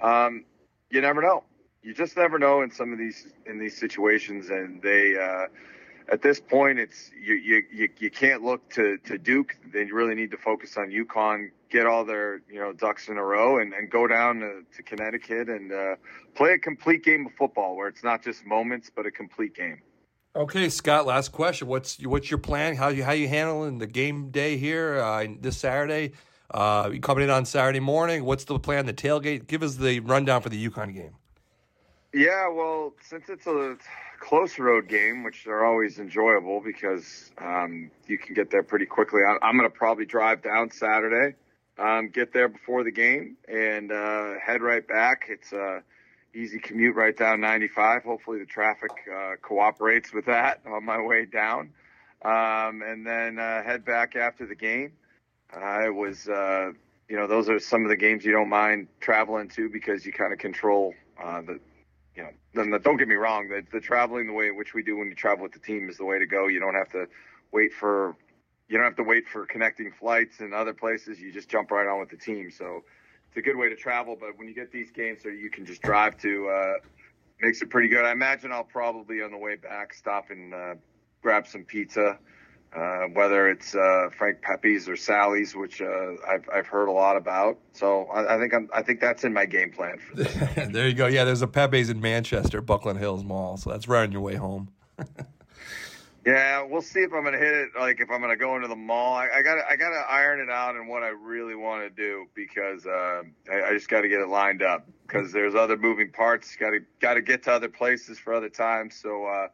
um, 0.00 0.44
you 0.90 1.00
never 1.00 1.22
know. 1.22 1.44
You 1.82 1.94
just 1.94 2.16
never 2.16 2.38
know 2.38 2.62
in 2.62 2.70
some 2.70 2.92
of 2.92 2.98
these 2.98 3.26
in 3.46 3.58
these 3.58 3.76
situations, 3.76 4.50
and 4.50 4.82
they. 4.82 5.16
Uh, 5.16 5.46
at 6.08 6.22
this 6.22 6.38
point, 6.38 6.78
it's 6.78 7.10
you, 7.20 7.34
you 7.34 7.62
you 7.72 7.88
you 7.98 8.10
can't 8.10 8.42
look 8.42 8.68
to 8.70 8.98
to 9.06 9.18
Duke. 9.18 9.56
They 9.72 9.84
really 9.84 10.14
need 10.14 10.30
to 10.32 10.36
focus 10.36 10.76
on 10.76 10.90
UConn, 10.90 11.50
get 11.70 11.86
all 11.86 12.04
their 12.04 12.40
you 12.50 12.60
know 12.60 12.72
ducks 12.72 13.08
in 13.08 13.18
a 13.18 13.22
row, 13.22 13.60
and, 13.60 13.72
and 13.72 13.90
go 13.90 14.06
down 14.06 14.40
to, 14.40 14.62
to 14.76 14.82
Connecticut 14.82 15.48
and 15.48 15.72
uh, 15.72 15.96
play 16.34 16.52
a 16.52 16.58
complete 16.58 17.04
game 17.04 17.26
of 17.26 17.32
football 17.32 17.76
where 17.76 17.88
it's 17.88 18.04
not 18.04 18.22
just 18.22 18.44
moments, 18.46 18.90
but 18.94 19.06
a 19.06 19.10
complete 19.10 19.54
game. 19.54 19.80
Okay, 20.34 20.68
Scott. 20.68 21.06
Last 21.06 21.32
question. 21.32 21.66
What's 21.68 21.98
what's 22.04 22.30
your 22.30 22.38
plan? 22.38 22.76
How 22.76 22.88
you 22.88 23.04
how 23.04 23.12
you 23.12 23.28
handling 23.28 23.78
the 23.78 23.86
game 23.86 24.30
day 24.30 24.56
here 24.56 24.98
uh, 24.98 25.26
this 25.40 25.56
Saturday? 25.56 26.12
Uh, 26.50 26.90
you 26.92 27.00
coming 27.00 27.24
in 27.24 27.30
on 27.30 27.44
Saturday 27.44 27.80
morning? 27.80 28.24
What's 28.24 28.44
the 28.44 28.58
plan? 28.58 28.86
The 28.86 28.92
tailgate? 28.92 29.46
Give 29.46 29.62
us 29.62 29.76
the 29.76 30.00
rundown 30.00 30.42
for 30.42 30.48
the 30.48 30.68
UConn 30.68 30.94
game. 30.94 31.14
Yeah, 32.12 32.48
well, 32.48 32.94
since 33.02 33.28
it's 33.28 33.46
a 33.46 33.76
close 34.20 34.58
road 34.58 34.88
game, 34.88 35.22
which 35.22 35.46
are 35.46 35.64
always 35.64 35.98
enjoyable 35.98 36.60
because 36.60 37.30
um, 37.38 37.90
you 38.06 38.18
can 38.18 38.34
get 38.34 38.50
there 38.50 38.62
pretty 38.62 38.86
quickly. 38.86 39.20
I'm 39.24 39.56
going 39.56 39.70
to 39.70 39.76
probably 39.76 40.06
drive 40.06 40.42
down 40.42 40.70
Saturday, 40.70 41.36
um, 41.78 42.08
get 42.08 42.32
there 42.32 42.48
before 42.48 42.84
the 42.84 42.90
game, 42.90 43.36
and 43.48 43.92
uh, 43.92 44.34
head 44.44 44.62
right 44.62 44.86
back. 44.86 45.26
It's 45.28 45.52
a 45.52 45.82
easy 46.34 46.58
commute 46.58 46.96
right 46.96 47.16
down 47.16 47.40
95. 47.40 48.04
Hopefully, 48.04 48.38
the 48.38 48.46
traffic 48.46 48.90
uh, 49.12 49.36
cooperates 49.42 50.12
with 50.12 50.26
that 50.26 50.60
on 50.66 50.84
my 50.84 51.00
way 51.00 51.24
down, 51.26 51.72
um, 52.24 52.82
and 52.82 53.06
then 53.06 53.38
uh, 53.38 53.62
head 53.62 53.84
back 53.84 54.16
after 54.16 54.46
the 54.46 54.56
game. 54.56 54.92
I 55.54 55.90
was, 55.90 56.28
uh, 56.28 56.72
you 57.08 57.16
know, 57.16 57.26
those 57.26 57.48
are 57.48 57.60
some 57.60 57.84
of 57.84 57.88
the 57.88 57.96
games 57.96 58.24
you 58.24 58.32
don't 58.32 58.48
mind 58.48 58.88
traveling 59.00 59.48
to 59.50 59.68
because 59.68 60.04
you 60.04 60.12
kind 60.12 60.32
of 60.32 60.38
control 60.38 60.92
uh, 61.22 61.40
the 61.42 61.60
you 62.16 62.22
know, 62.22 62.30
then 62.54 62.70
the, 62.70 62.78
don't 62.78 62.96
get 62.96 63.08
me 63.08 63.14
wrong, 63.14 63.48
the, 63.48 63.62
the 63.70 63.80
traveling 63.80 64.26
the 64.26 64.32
way 64.32 64.48
in 64.48 64.56
which 64.56 64.74
we 64.74 64.82
do 64.82 64.96
when 64.96 65.08
you 65.08 65.14
travel 65.14 65.42
with 65.42 65.52
the 65.52 65.58
team 65.58 65.88
is 65.90 65.98
the 65.98 66.04
way 66.04 66.18
to 66.18 66.26
go. 66.26 66.46
You 66.46 66.60
don't 66.60 66.74
have 66.74 66.88
to 66.90 67.06
wait 67.52 67.72
for 67.74 68.16
you 68.68 68.76
don't 68.76 68.84
have 68.84 68.96
to 68.96 69.02
wait 69.02 69.28
for 69.28 69.46
connecting 69.46 69.92
flights 69.92 70.40
and 70.40 70.52
other 70.52 70.74
places. 70.74 71.20
You 71.20 71.32
just 71.32 71.48
jump 71.48 71.70
right 71.70 71.86
on 71.86 72.00
with 72.00 72.10
the 72.10 72.16
team. 72.16 72.50
So 72.50 72.82
it's 73.28 73.36
a 73.36 73.42
good 73.42 73.56
way 73.56 73.68
to 73.68 73.76
travel. 73.76 74.16
But 74.18 74.36
when 74.36 74.48
you 74.48 74.54
get 74.54 74.72
these 74.72 74.90
games, 74.90 75.22
so 75.22 75.28
you 75.28 75.50
can 75.50 75.64
just 75.64 75.82
drive 75.82 76.16
to, 76.18 76.48
uh, 76.48 76.72
makes 77.40 77.62
it 77.62 77.70
pretty 77.70 77.88
good. 77.88 78.04
I 78.04 78.12
imagine 78.12 78.50
I'll 78.52 78.64
probably 78.64 79.22
on 79.22 79.30
the 79.30 79.38
way 79.38 79.56
back 79.56 79.94
stop 79.94 80.30
and 80.30 80.52
uh, 80.52 80.74
grab 81.22 81.46
some 81.46 81.62
pizza. 81.62 82.18
Uh, 82.76 83.06
whether 83.14 83.48
it's 83.48 83.74
uh, 83.74 84.10
Frank 84.18 84.42
Pepe's 84.42 84.86
or 84.86 84.96
Sally's, 84.96 85.54
which 85.54 85.80
uh, 85.80 86.12
I've, 86.28 86.46
I've 86.52 86.66
heard 86.66 86.88
a 86.88 86.92
lot 86.92 87.16
about. 87.16 87.56
So 87.72 88.04
I, 88.06 88.34
I 88.34 88.38
think 88.38 88.52
I'm, 88.52 88.68
I 88.74 88.82
think 88.82 89.00
that's 89.00 89.24
in 89.24 89.32
my 89.32 89.46
game 89.46 89.70
plan 89.70 89.98
for 89.98 90.16
this. 90.16 90.34
there 90.72 90.86
you 90.86 90.92
go. 90.92 91.06
Yeah, 91.06 91.24
there's 91.24 91.40
a 91.40 91.46
Pepe's 91.46 91.88
in 91.88 92.00
Manchester, 92.00 92.60
Buckland 92.60 92.98
Hills 92.98 93.24
Mall. 93.24 93.56
So 93.56 93.70
that's 93.70 93.88
right 93.88 94.02
on 94.02 94.12
your 94.12 94.20
way 94.20 94.34
home. 94.34 94.68
yeah, 96.26 96.60
we'll 96.62 96.82
see 96.82 97.00
if 97.00 97.12
I'm 97.12 97.22
gonna 97.22 97.38
hit 97.38 97.54
it. 97.54 97.68
Like 97.78 98.00
if 98.00 98.10
I'm 98.10 98.20
gonna 98.20 98.36
go 98.36 98.56
into 98.56 98.66
the 98.66 98.74
mall, 98.74 99.14
I, 99.14 99.28
I 99.36 99.42
gotta 99.42 99.62
I 99.70 99.76
gotta 99.76 100.04
iron 100.10 100.40
it 100.40 100.50
out 100.50 100.74
and 100.74 100.88
what 100.88 101.04
I 101.04 101.10
really 101.10 101.54
want 101.54 101.84
to 101.84 101.90
do 101.90 102.26
because 102.34 102.84
uh, 102.84 103.22
I, 103.48 103.68
I 103.68 103.72
just 103.72 103.88
got 103.88 104.00
to 104.00 104.08
get 104.08 104.20
it 104.20 104.28
lined 104.28 104.60
up 104.60 104.88
because 105.06 105.30
there's 105.30 105.54
other 105.54 105.76
moving 105.76 106.10
parts. 106.10 106.56
Got 106.56 106.70
to 106.70 106.80
got 107.00 107.14
to 107.14 107.22
get 107.22 107.44
to 107.44 107.52
other 107.52 107.68
places 107.68 108.18
for 108.18 108.34
other 108.34 108.48
times. 108.48 108.96
So 108.96 109.24
uh, 109.24 109.48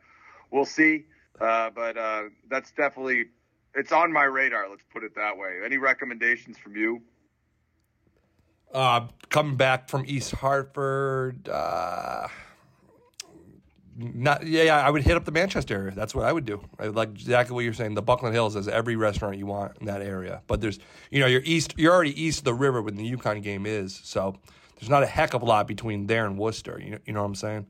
we'll 0.51 0.65
see. 0.65 1.05
Uh, 1.39 1.69
but 1.69 1.99
uh, 1.99 2.23
that's 2.49 2.73
definitely 2.73 3.27
it's 3.75 3.93
on 3.93 4.11
my 4.11 4.25
radar. 4.25 4.71
Let's 4.71 4.85
put 4.91 5.05
it 5.05 5.15
that 5.17 5.37
way. 5.37 5.59
Any 5.63 5.77
recommendations 5.77 6.57
from 6.57 6.75
you? 6.75 7.03
Uh, 8.73 9.09
coming 9.29 9.57
back 9.57 9.91
from 9.91 10.05
East 10.07 10.33
Hartford, 10.37 11.51
uh, 11.51 12.29
not 13.97 14.47
yeah, 14.47 14.65
yeah, 14.65 14.87
I 14.87 14.91
would 14.91 15.03
hit 15.03 15.17
up 15.17 15.25
the 15.25 15.33
Manchester 15.33 15.77
area. 15.77 15.93
That's 15.95 16.15
what 16.15 16.25
I 16.25 16.33
would 16.33 16.45
do. 16.45 16.63
I 16.79 16.87
like 16.87 17.11
exactly 17.11 17.55
what 17.55 17.65
you're 17.65 17.75
saying. 17.75 17.95
The 17.95 18.03
Buckland 18.03 18.35
Hills 18.35 18.55
has 18.55 18.69
every 18.69 18.97
restaurant 18.97 19.37
you 19.37 19.47
want 19.47 19.77
in 19.81 19.87
that 19.87 20.03
area. 20.03 20.43
But 20.47 20.61
there's, 20.61 20.79
you 21.11 21.21
know, 21.21 21.27
you're 21.27 21.43
east, 21.45 21.75
you're 21.77 21.93
already 21.93 22.21
east 22.21 22.41
of 22.41 22.45
the 22.45 22.55
river 22.55 22.81
when 22.83 22.97
the 22.97 23.11
UConn 23.17 23.43
game 23.43 23.67
is. 23.67 24.01
So 24.05 24.37
there's 24.79 24.91
not 24.91 25.03
a 25.03 25.07
heck 25.07 25.35
of 25.35 25.43
a 25.43 25.45
lot 25.45 25.67
between 25.67 26.07
there 26.07 26.27
and 26.27 26.39
Worcester. 26.39 26.81
You 26.83 26.93
know, 26.93 26.99
you 27.07 27.13
know 27.13 27.21
what 27.21 27.27
I'm 27.27 27.35
saying? 27.35 27.67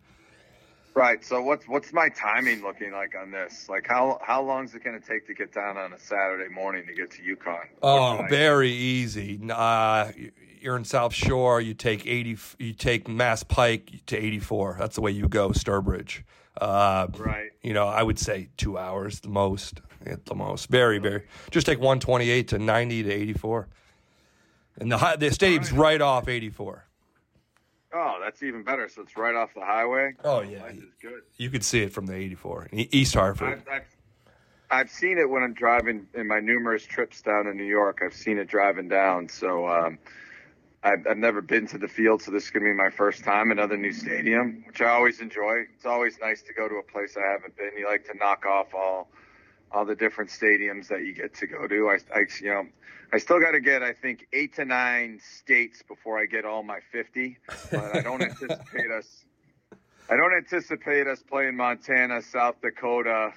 Right. 0.95 1.25
So 1.25 1.43
what's 1.43 1.67
what's 1.67 1.93
my 1.93 2.11
timing 2.11 2.62
looking 2.62 2.93
like 2.93 3.14
on 3.21 3.31
this? 3.31 3.69
Like 3.69 3.87
how 3.88 4.19
how 4.23 4.43
long 4.43 4.64
is 4.64 4.75
it 4.75 4.85
going 4.85 5.00
to 5.00 5.07
take 5.07 5.26
to 5.26 5.35
get 5.35 5.52
down 5.52 5.76
on 5.79 5.93
a 5.93 5.99
Saturday 5.99 6.52
morning 6.52 6.87
to 6.87 6.95
get 6.95 7.11
to 7.12 7.23
UConn? 7.23 7.67
Oh, 7.83 8.26
very 8.29 8.71
easy. 8.71 9.41
Uh, 9.50 10.12
you're 10.62 10.76
in 10.76 10.85
South 10.85 11.12
Shore. 11.12 11.61
You 11.61 11.75
take 11.75 12.07
eighty. 12.07 12.37
You 12.59 12.73
take 12.73 13.09
Mass 13.09 13.42
Pike 13.42 14.00
to 14.07 14.16
eighty 14.16 14.38
four. 14.38 14.76
That's 14.78 14.95
the 14.95 15.00
way 15.00 15.11
you 15.11 15.28
go, 15.28 15.50
Sturbridge. 15.50 16.23
Uh, 16.61 17.09
right. 17.19 17.50
You 17.62 17.73
know, 17.73 17.87
I 17.88 18.02
would 18.02 18.19
say 18.19 18.49
two 18.57 18.78
hours 18.78 19.21
the 19.21 19.28
most. 19.28 19.81
At 20.04 20.25
the 20.25 20.35
most, 20.35 20.69
very 20.69 20.99
very. 20.99 21.23
Just 21.52 21.64
take 21.64 21.78
one 21.78 22.00
twenty 22.00 22.28
eight 22.28 22.49
to 22.49 22.59
ninety 22.59 23.04
to 23.04 23.12
eighty 23.12 23.35
four, 23.35 23.69
and 24.76 24.90
the 24.90 25.16
the 25.16 25.31
stadium's 25.31 25.71
right. 25.71 25.78
right 25.81 26.00
off 26.00 26.26
eighty 26.26 26.50
four. 26.50 26.87
Oh, 27.95 28.19
that's 28.23 28.42
even 28.42 28.62
better. 28.62 28.88
So 28.88 29.02
it's 29.02 29.16
right 29.16 29.35
off 29.35 29.52
the 29.54 29.64
highway. 29.64 30.14
Oh 30.25 30.40
yeah, 30.40 30.71
good. 31.00 31.23
You 31.37 31.50
could 31.50 31.62
see 31.62 31.83
it 31.83 31.92
from 31.92 32.07
the 32.07 32.14
84 32.14 32.69
East 32.73 33.14
Hartford. 33.14 33.62
I've, 33.66 33.69
I've, 33.69 33.97
I've, 34.71 34.90
seen 34.90 35.19
it 35.19 35.28
when 35.28 35.42
I'm 35.42 35.52
driving 35.52 36.07
in 36.14 36.26
my 36.26 36.40
numerous 36.40 36.85
trips 36.85 37.21
down 37.21 37.45
to 37.45 37.54
New 37.54 37.64
York. 37.64 38.00
I've 38.02 38.14
seen 38.14 38.38
it 38.38 38.49
driving 38.49 38.88
down. 38.88 39.28
So 39.28 39.69
um, 39.69 39.99
I've, 40.84 41.06
I've 41.08 41.18
never 41.18 41.40
been 41.40 41.66
to 41.68 41.78
the 41.78 41.88
field, 41.88 42.22
so 42.22 42.30
this 42.30 42.44
is 42.44 42.50
gonna 42.50 42.64
be 42.64 42.74
my 42.74 42.90
first 42.90 43.24
time. 43.24 43.50
Another 43.50 43.76
new 43.76 43.92
stadium, 43.92 44.64
which 44.66 44.80
I 44.80 44.90
always 44.90 45.20
enjoy. 45.20 45.64
It's 45.74 45.86
always 45.86 46.18
nice 46.20 46.42
to 46.42 46.52
go 46.52 46.68
to 46.68 46.76
a 46.76 46.82
place 46.82 47.16
I 47.16 47.30
haven't 47.30 47.56
been. 47.56 47.70
You 47.78 47.86
like 47.86 48.04
to 48.06 48.16
knock 48.18 48.44
off 48.46 48.74
all 48.74 49.08
all 49.70 49.84
the 49.84 49.94
different 49.94 50.30
stadiums 50.30 50.88
that 50.88 51.00
you 51.00 51.14
get 51.14 51.34
to 51.34 51.46
go 51.46 51.66
to. 51.66 51.88
I, 51.88 51.98
I 52.14 52.24
you 52.40 52.50
know 52.50 52.64
I 53.14 53.18
still 53.18 53.40
got 53.40 53.50
to 53.50 53.60
get, 53.60 53.82
I 53.82 53.92
think, 53.92 54.26
eight 54.32 54.54
to 54.54 54.64
nine 54.64 55.20
states 55.20 55.82
before 55.86 56.18
I 56.18 56.24
get 56.24 56.46
all 56.46 56.62
my 56.62 56.78
50. 56.92 57.36
But 57.70 57.94
I 57.94 58.00
don't 58.00 58.22
anticipate 58.22 58.90
us. 58.90 59.25
I 60.08 60.16
don't 60.16 60.34
anticipate 60.34 61.06
us 61.06 61.23
playing 61.23 61.56
Montana, 61.56 62.23
South 62.23 62.56
Dakota, 62.62 63.32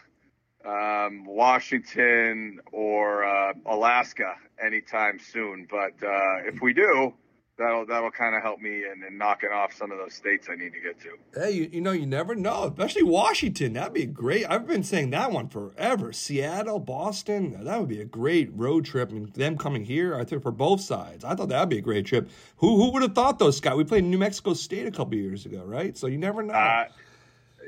um, 0.65 1.25
Washington, 1.25 2.59
or 2.71 3.25
uh, 3.25 3.53
Alaska 3.65 4.35
anytime 4.63 5.19
soon. 5.19 5.67
But 5.69 6.01
uh, 6.01 6.47
if 6.47 6.61
we 6.61 6.73
do, 6.73 7.13
that'll 7.57 7.85
that'll 7.85 8.11
kind 8.11 8.35
of 8.35 8.41
help 8.41 8.59
me 8.59 8.83
in, 8.85 9.03
in, 9.07 9.17
knocking 9.17 9.49
off 9.49 9.73
some 9.73 9.91
of 9.91 9.97
those 9.97 10.13
states 10.13 10.47
I 10.49 10.55
need 10.55 10.73
to 10.73 10.79
get 10.79 10.99
to. 11.01 11.17
Hey, 11.33 11.51
you, 11.51 11.69
you 11.71 11.81
know, 11.81 11.91
you 11.91 12.05
never 12.05 12.35
know, 12.35 12.65
especially 12.65 13.03
Washington. 13.03 13.73
That'd 13.73 13.93
be 13.93 14.05
great. 14.05 14.45
I've 14.49 14.67
been 14.67 14.83
saying 14.83 15.11
that 15.11 15.31
one 15.31 15.47
forever. 15.47 16.11
Seattle, 16.11 16.79
Boston, 16.79 17.63
that 17.63 17.79
would 17.79 17.89
be 17.89 18.01
a 18.01 18.05
great 18.05 18.49
road 18.53 18.85
trip. 18.85 19.11
And 19.11 19.31
them 19.33 19.57
coming 19.57 19.85
here, 19.85 20.15
I 20.15 20.23
think 20.23 20.41
for 20.41 20.51
both 20.51 20.81
sides. 20.81 21.23
I 21.23 21.35
thought 21.35 21.49
that'd 21.49 21.69
be 21.69 21.77
a 21.77 21.81
great 21.81 22.05
trip. 22.05 22.29
Who 22.57 22.75
who 22.77 22.91
would 22.91 23.01
have 23.01 23.15
thought 23.15 23.39
those, 23.39 23.57
Scott? 23.57 23.77
We 23.77 23.83
played 23.83 24.03
New 24.03 24.17
Mexico 24.17 24.53
State 24.53 24.87
a 24.87 24.91
couple 24.91 25.15
years 25.15 25.45
ago, 25.45 25.63
right? 25.63 25.97
So 25.97 26.07
you 26.07 26.17
never 26.17 26.43
know. 26.43 26.53
Uh, 26.53 26.87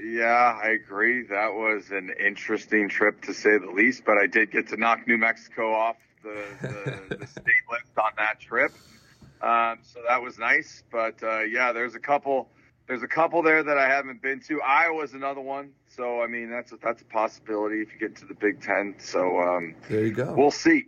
yeah, 0.04 0.60
I 0.62 0.69
agree. 0.69 1.23
That 1.23 1.54
was 1.54 1.89
an 1.91 2.12
interesting 2.23 2.88
trip 2.89 3.21
to 3.23 3.34
say 3.34 3.58
the 3.58 3.71
least. 3.71 4.04
But 4.06 4.17
I 4.17 4.28
did 4.28 4.52
get 4.52 4.67
to 4.69 4.78
knock 4.78 5.08
New 5.08 5.17
Mexico 5.17 5.73
off 5.73 5.97
the, 6.23 6.43
the, 6.62 7.15
the 7.15 7.28
state 7.28 7.45
list 7.71 7.97
on 7.97 8.12
that 8.17 8.39
trip. 8.39 8.71
Um, 9.41 9.80
so 9.82 10.00
that 10.08 10.21
was 10.21 10.38
nice. 10.38 10.84
But 10.91 11.21
uh, 11.23 11.41
yeah, 11.41 11.71
there's 11.71 11.95
a 11.95 12.00
couple. 12.00 12.50
There's 12.88 13.04
a 13.04 13.08
couple 13.08 13.43
there 13.43 13.63
that 13.63 13.78
I 13.78 13.88
haven't 13.88 14.21
been 14.21 14.39
to. 14.47 14.62
Iowa's 14.62 15.13
another 15.13 15.41
one. 15.41 15.71
So 15.88 16.21
I 16.21 16.28
mean, 16.28 16.50
that's 16.50 16.71
a, 16.71 16.78
that's 16.82 17.02
a 17.02 17.06
possibility 17.06 17.82
if 17.82 17.91
you 17.93 18.00
get 18.00 18.15
to 18.17 18.26
the 18.26 18.34
Big 18.34 18.62
Ten. 18.62 18.95
So 18.97 19.39
um, 19.39 19.76
there 19.89 20.06
you 20.06 20.13
go. 20.13 20.34
We'll 20.38 20.52
see. 20.52 20.86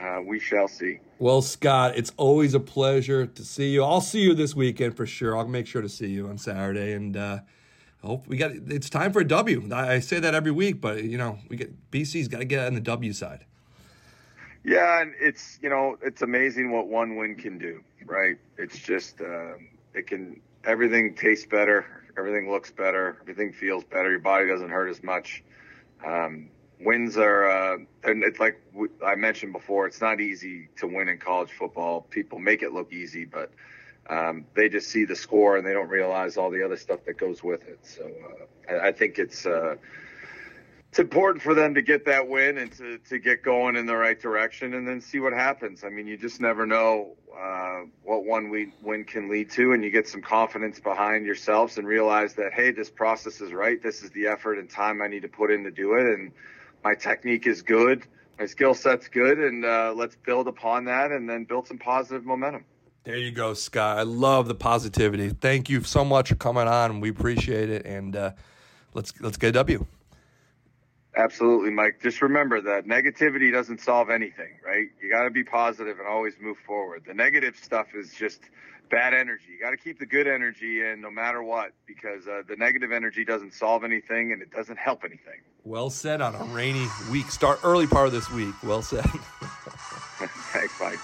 Uh, 0.00 0.20
we 0.24 0.38
shall 0.38 0.68
see. 0.68 1.00
Well, 1.18 1.42
Scott, 1.42 1.96
it's 1.96 2.12
always 2.16 2.54
a 2.54 2.60
pleasure 2.60 3.26
to 3.26 3.44
see 3.44 3.70
you. 3.70 3.82
I'll 3.82 4.00
see 4.00 4.20
you 4.20 4.34
this 4.34 4.54
weekend 4.54 4.96
for 4.96 5.06
sure. 5.06 5.36
I'll 5.36 5.48
make 5.48 5.66
sure 5.66 5.82
to 5.82 5.88
see 5.88 6.06
you 6.06 6.28
on 6.28 6.38
Saturday, 6.38 6.92
and 6.92 7.16
uh, 7.16 7.40
hope 8.04 8.28
we 8.28 8.36
got. 8.36 8.52
It's 8.52 8.88
time 8.88 9.12
for 9.12 9.20
a 9.20 9.26
W. 9.26 9.68
I 9.74 9.98
say 9.98 10.20
that 10.20 10.34
every 10.34 10.52
week, 10.52 10.80
but 10.80 11.02
you 11.02 11.18
know, 11.18 11.38
we 11.48 11.56
get 11.56 11.90
BC's 11.90 12.28
got 12.28 12.38
to 12.38 12.44
get 12.44 12.64
on 12.66 12.74
the 12.74 12.80
W 12.80 13.12
side. 13.12 13.44
Yeah, 14.64 15.00
and 15.00 15.14
it's 15.20 15.58
you 15.62 15.70
know 15.70 15.96
it's 16.02 16.22
amazing 16.22 16.72
what 16.72 16.88
one 16.88 17.16
win 17.16 17.36
can 17.36 17.58
do, 17.58 17.82
right? 18.04 18.36
It's 18.56 18.78
just 18.78 19.20
uh, 19.20 19.54
it 19.94 20.06
can 20.06 20.40
everything 20.64 21.14
tastes 21.14 21.46
better, 21.46 21.86
everything 22.18 22.50
looks 22.50 22.70
better, 22.70 23.18
everything 23.22 23.52
feels 23.52 23.84
better. 23.84 24.10
Your 24.10 24.18
body 24.18 24.48
doesn't 24.48 24.70
hurt 24.70 24.88
as 24.88 25.02
much. 25.02 25.42
Um, 26.04 26.50
wins 26.80 27.16
are 27.16 27.48
uh, 27.48 27.78
and 28.04 28.24
it's 28.24 28.40
like 28.40 28.60
I 29.04 29.14
mentioned 29.14 29.52
before. 29.52 29.86
It's 29.86 30.00
not 30.00 30.20
easy 30.20 30.68
to 30.76 30.86
win 30.86 31.08
in 31.08 31.18
college 31.18 31.50
football. 31.52 32.02
People 32.10 32.38
make 32.38 32.62
it 32.62 32.72
look 32.72 32.92
easy, 32.92 33.24
but 33.24 33.52
um, 34.10 34.44
they 34.54 34.68
just 34.68 34.88
see 34.88 35.04
the 35.04 35.16
score 35.16 35.56
and 35.56 35.66
they 35.66 35.72
don't 35.72 35.88
realize 35.88 36.36
all 36.36 36.50
the 36.50 36.64
other 36.64 36.76
stuff 36.76 37.04
that 37.06 37.16
goes 37.18 37.42
with 37.42 37.66
it. 37.68 37.78
So 37.82 38.04
uh, 38.04 38.72
I, 38.72 38.88
I, 38.88 38.92
think 38.92 39.18
it's. 39.18 39.46
Uh, 39.46 39.76
it's 40.98 40.98
important 40.98 41.42
for 41.42 41.54
them 41.54 41.74
to 41.74 41.82
get 41.82 42.06
that 42.06 42.28
win 42.28 42.58
and 42.58 42.72
to, 42.72 42.98
to 42.98 43.18
get 43.18 43.42
going 43.42 43.76
in 43.76 43.86
the 43.86 43.96
right 43.96 44.20
direction 44.20 44.74
and 44.74 44.86
then 44.88 45.00
see 45.00 45.20
what 45.20 45.32
happens. 45.32 45.84
I 45.84 45.90
mean, 45.90 46.06
you 46.06 46.16
just 46.16 46.40
never 46.40 46.66
know 46.66 47.14
uh, 47.38 47.82
what 48.02 48.24
one 48.24 48.50
win 48.82 49.04
can 49.04 49.30
lead 49.30 49.50
to, 49.50 49.72
and 49.72 49.84
you 49.84 49.90
get 49.90 50.08
some 50.08 50.22
confidence 50.22 50.80
behind 50.80 51.26
yourselves 51.26 51.78
and 51.78 51.86
realize 51.86 52.34
that, 52.34 52.52
hey, 52.52 52.72
this 52.72 52.90
process 52.90 53.40
is 53.40 53.52
right. 53.52 53.82
This 53.82 54.02
is 54.02 54.10
the 54.10 54.26
effort 54.26 54.58
and 54.58 54.68
time 54.68 55.02
I 55.02 55.08
need 55.08 55.22
to 55.22 55.28
put 55.28 55.50
in 55.50 55.62
to 55.64 55.70
do 55.70 55.94
it. 55.94 56.06
And 56.06 56.32
my 56.82 56.94
technique 56.94 57.46
is 57.46 57.62
good. 57.62 58.04
My 58.38 58.46
skill 58.46 58.74
set's 58.74 59.08
good. 59.08 59.38
And 59.38 59.64
uh, 59.64 59.92
let's 59.94 60.16
build 60.16 60.48
upon 60.48 60.84
that 60.86 61.12
and 61.12 61.28
then 61.28 61.44
build 61.44 61.66
some 61.68 61.78
positive 61.78 62.24
momentum. 62.24 62.64
There 63.04 63.16
you 63.16 63.30
go, 63.30 63.54
Scott. 63.54 63.98
I 63.98 64.02
love 64.02 64.48
the 64.48 64.54
positivity. 64.54 65.30
Thank 65.30 65.68
you 65.68 65.82
so 65.82 66.04
much 66.04 66.30
for 66.30 66.34
coming 66.34 66.66
on. 66.66 67.00
We 67.00 67.10
appreciate 67.10 67.70
it. 67.70 67.86
And 67.86 68.16
uh, 68.16 68.32
let's, 68.94 69.12
let's 69.20 69.36
get 69.36 69.50
a 69.50 69.52
W. 69.52 69.86
Absolutely, 71.18 71.70
Mike. 71.70 72.00
Just 72.00 72.22
remember 72.22 72.60
that 72.60 72.86
negativity 72.86 73.50
doesn't 73.50 73.80
solve 73.80 74.08
anything, 74.08 74.52
right? 74.64 74.86
You 75.02 75.10
got 75.10 75.24
to 75.24 75.30
be 75.30 75.42
positive 75.42 75.98
and 75.98 76.06
always 76.06 76.34
move 76.40 76.58
forward. 76.64 77.02
The 77.04 77.12
negative 77.12 77.56
stuff 77.60 77.88
is 77.92 78.14
just 78.14 78.42
bad 78.88 79.14
energy. 79.14 79.46
You 79.52 79.60
got 79.60 79.70
to 79.70 79.76
keep 79.76 79.98
the 79.98 80.06
good 80.06 80.28
energy 80.28 80.80
in 80.80 81.00
no 81.00 81.10
matter 81.10 81.42
what 81.42 81.72
because 81.88 82.28
uh, 82.28 82.42
the 82.48 82.54
negative 82.54 82.92
energy 82.92 83.24
doesn't 83.24 83.52
solve 83.52 83.82
anything 83.82 84.30
and 84.30 84.40
it 84.40 84.52
doesn't 84.52 84.78
help 84.78 85.02
anything. 85.02 85.40
Well 85.64 85.90
said 85.90 86.20
on 86.20 86.36
a 86.36 86.44
rainy 86.54 86.86
week. 87.10 87.32
Start 87.32 87.58
early 87.64 87.88
part 87.88 88.06
of 88.06 88.12
this 88.12 88.30
week. 88.30 88.54
Well 88.62 88.82
said. 88.82 89.04
Thanks, 90.54 90.80
Mike. 90.80 91.00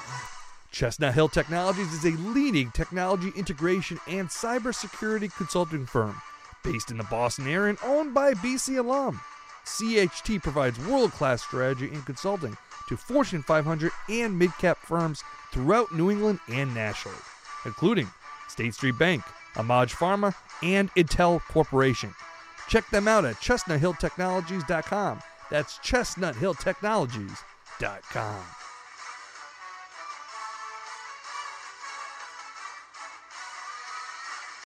Chestnut 0.71 1.15
Hill 1.15 1.29
Technologies 1.29 1.93
is 1.93 2.05
a 2.05 2.17
leading 2.19 2.71
technology 2.71 3.33
integration 3.37 3.99
and 4.07 4.29
cybersecurity 4.29 5.35
consulting 5.37 5.87
firm 5.87 6.23
based 6.63 6.93
in 6.93 6.99
the 6.99 7.05
Boston 7.05 7.49
area 7.49 7.71
and 7.71 7.79
owned 7.83 8.15
by 8.15 8.33
BC 8.35 8.79
alum. 8.79 9.21
CHT 9.65 10.43
provides 10.43 10.79
world 10.87 11.13
class 11.13 11.43
strategy 11.43 11.91
and 11.93 12.07
consulting 12.07 12.57
to 12.89 12.97
Fortune 12.97 13.43
500 13.43 13.93
and 14.09 14.39
mid 14.39 14.57
cap 14.59 14.79
firms 14.79 15.23
throughout 15.53 15.93
New 15.93 16.11
England 16.11 16.41
and 16.49 16.75
nationally, 16.75 17.19
including 17.65 18.09
State 18.49 18.75
Street 18.75 18.99
Bank, 18.99 19.23
Amag 19.55 19.95
Pharma, 19.95 20.35
and 20.63 20.93
Intel 20.95 21.41
Corporation. 21.49 22.15
Check 22.69 22.89
them 22.91 23.09
out 23.09 23.25
at 23.25 23.37
chestnuthilltechnologies.com. 23.37 25.21
That's 25.51 25.79
chestnuthilltechnologies.com. 25.79 28.64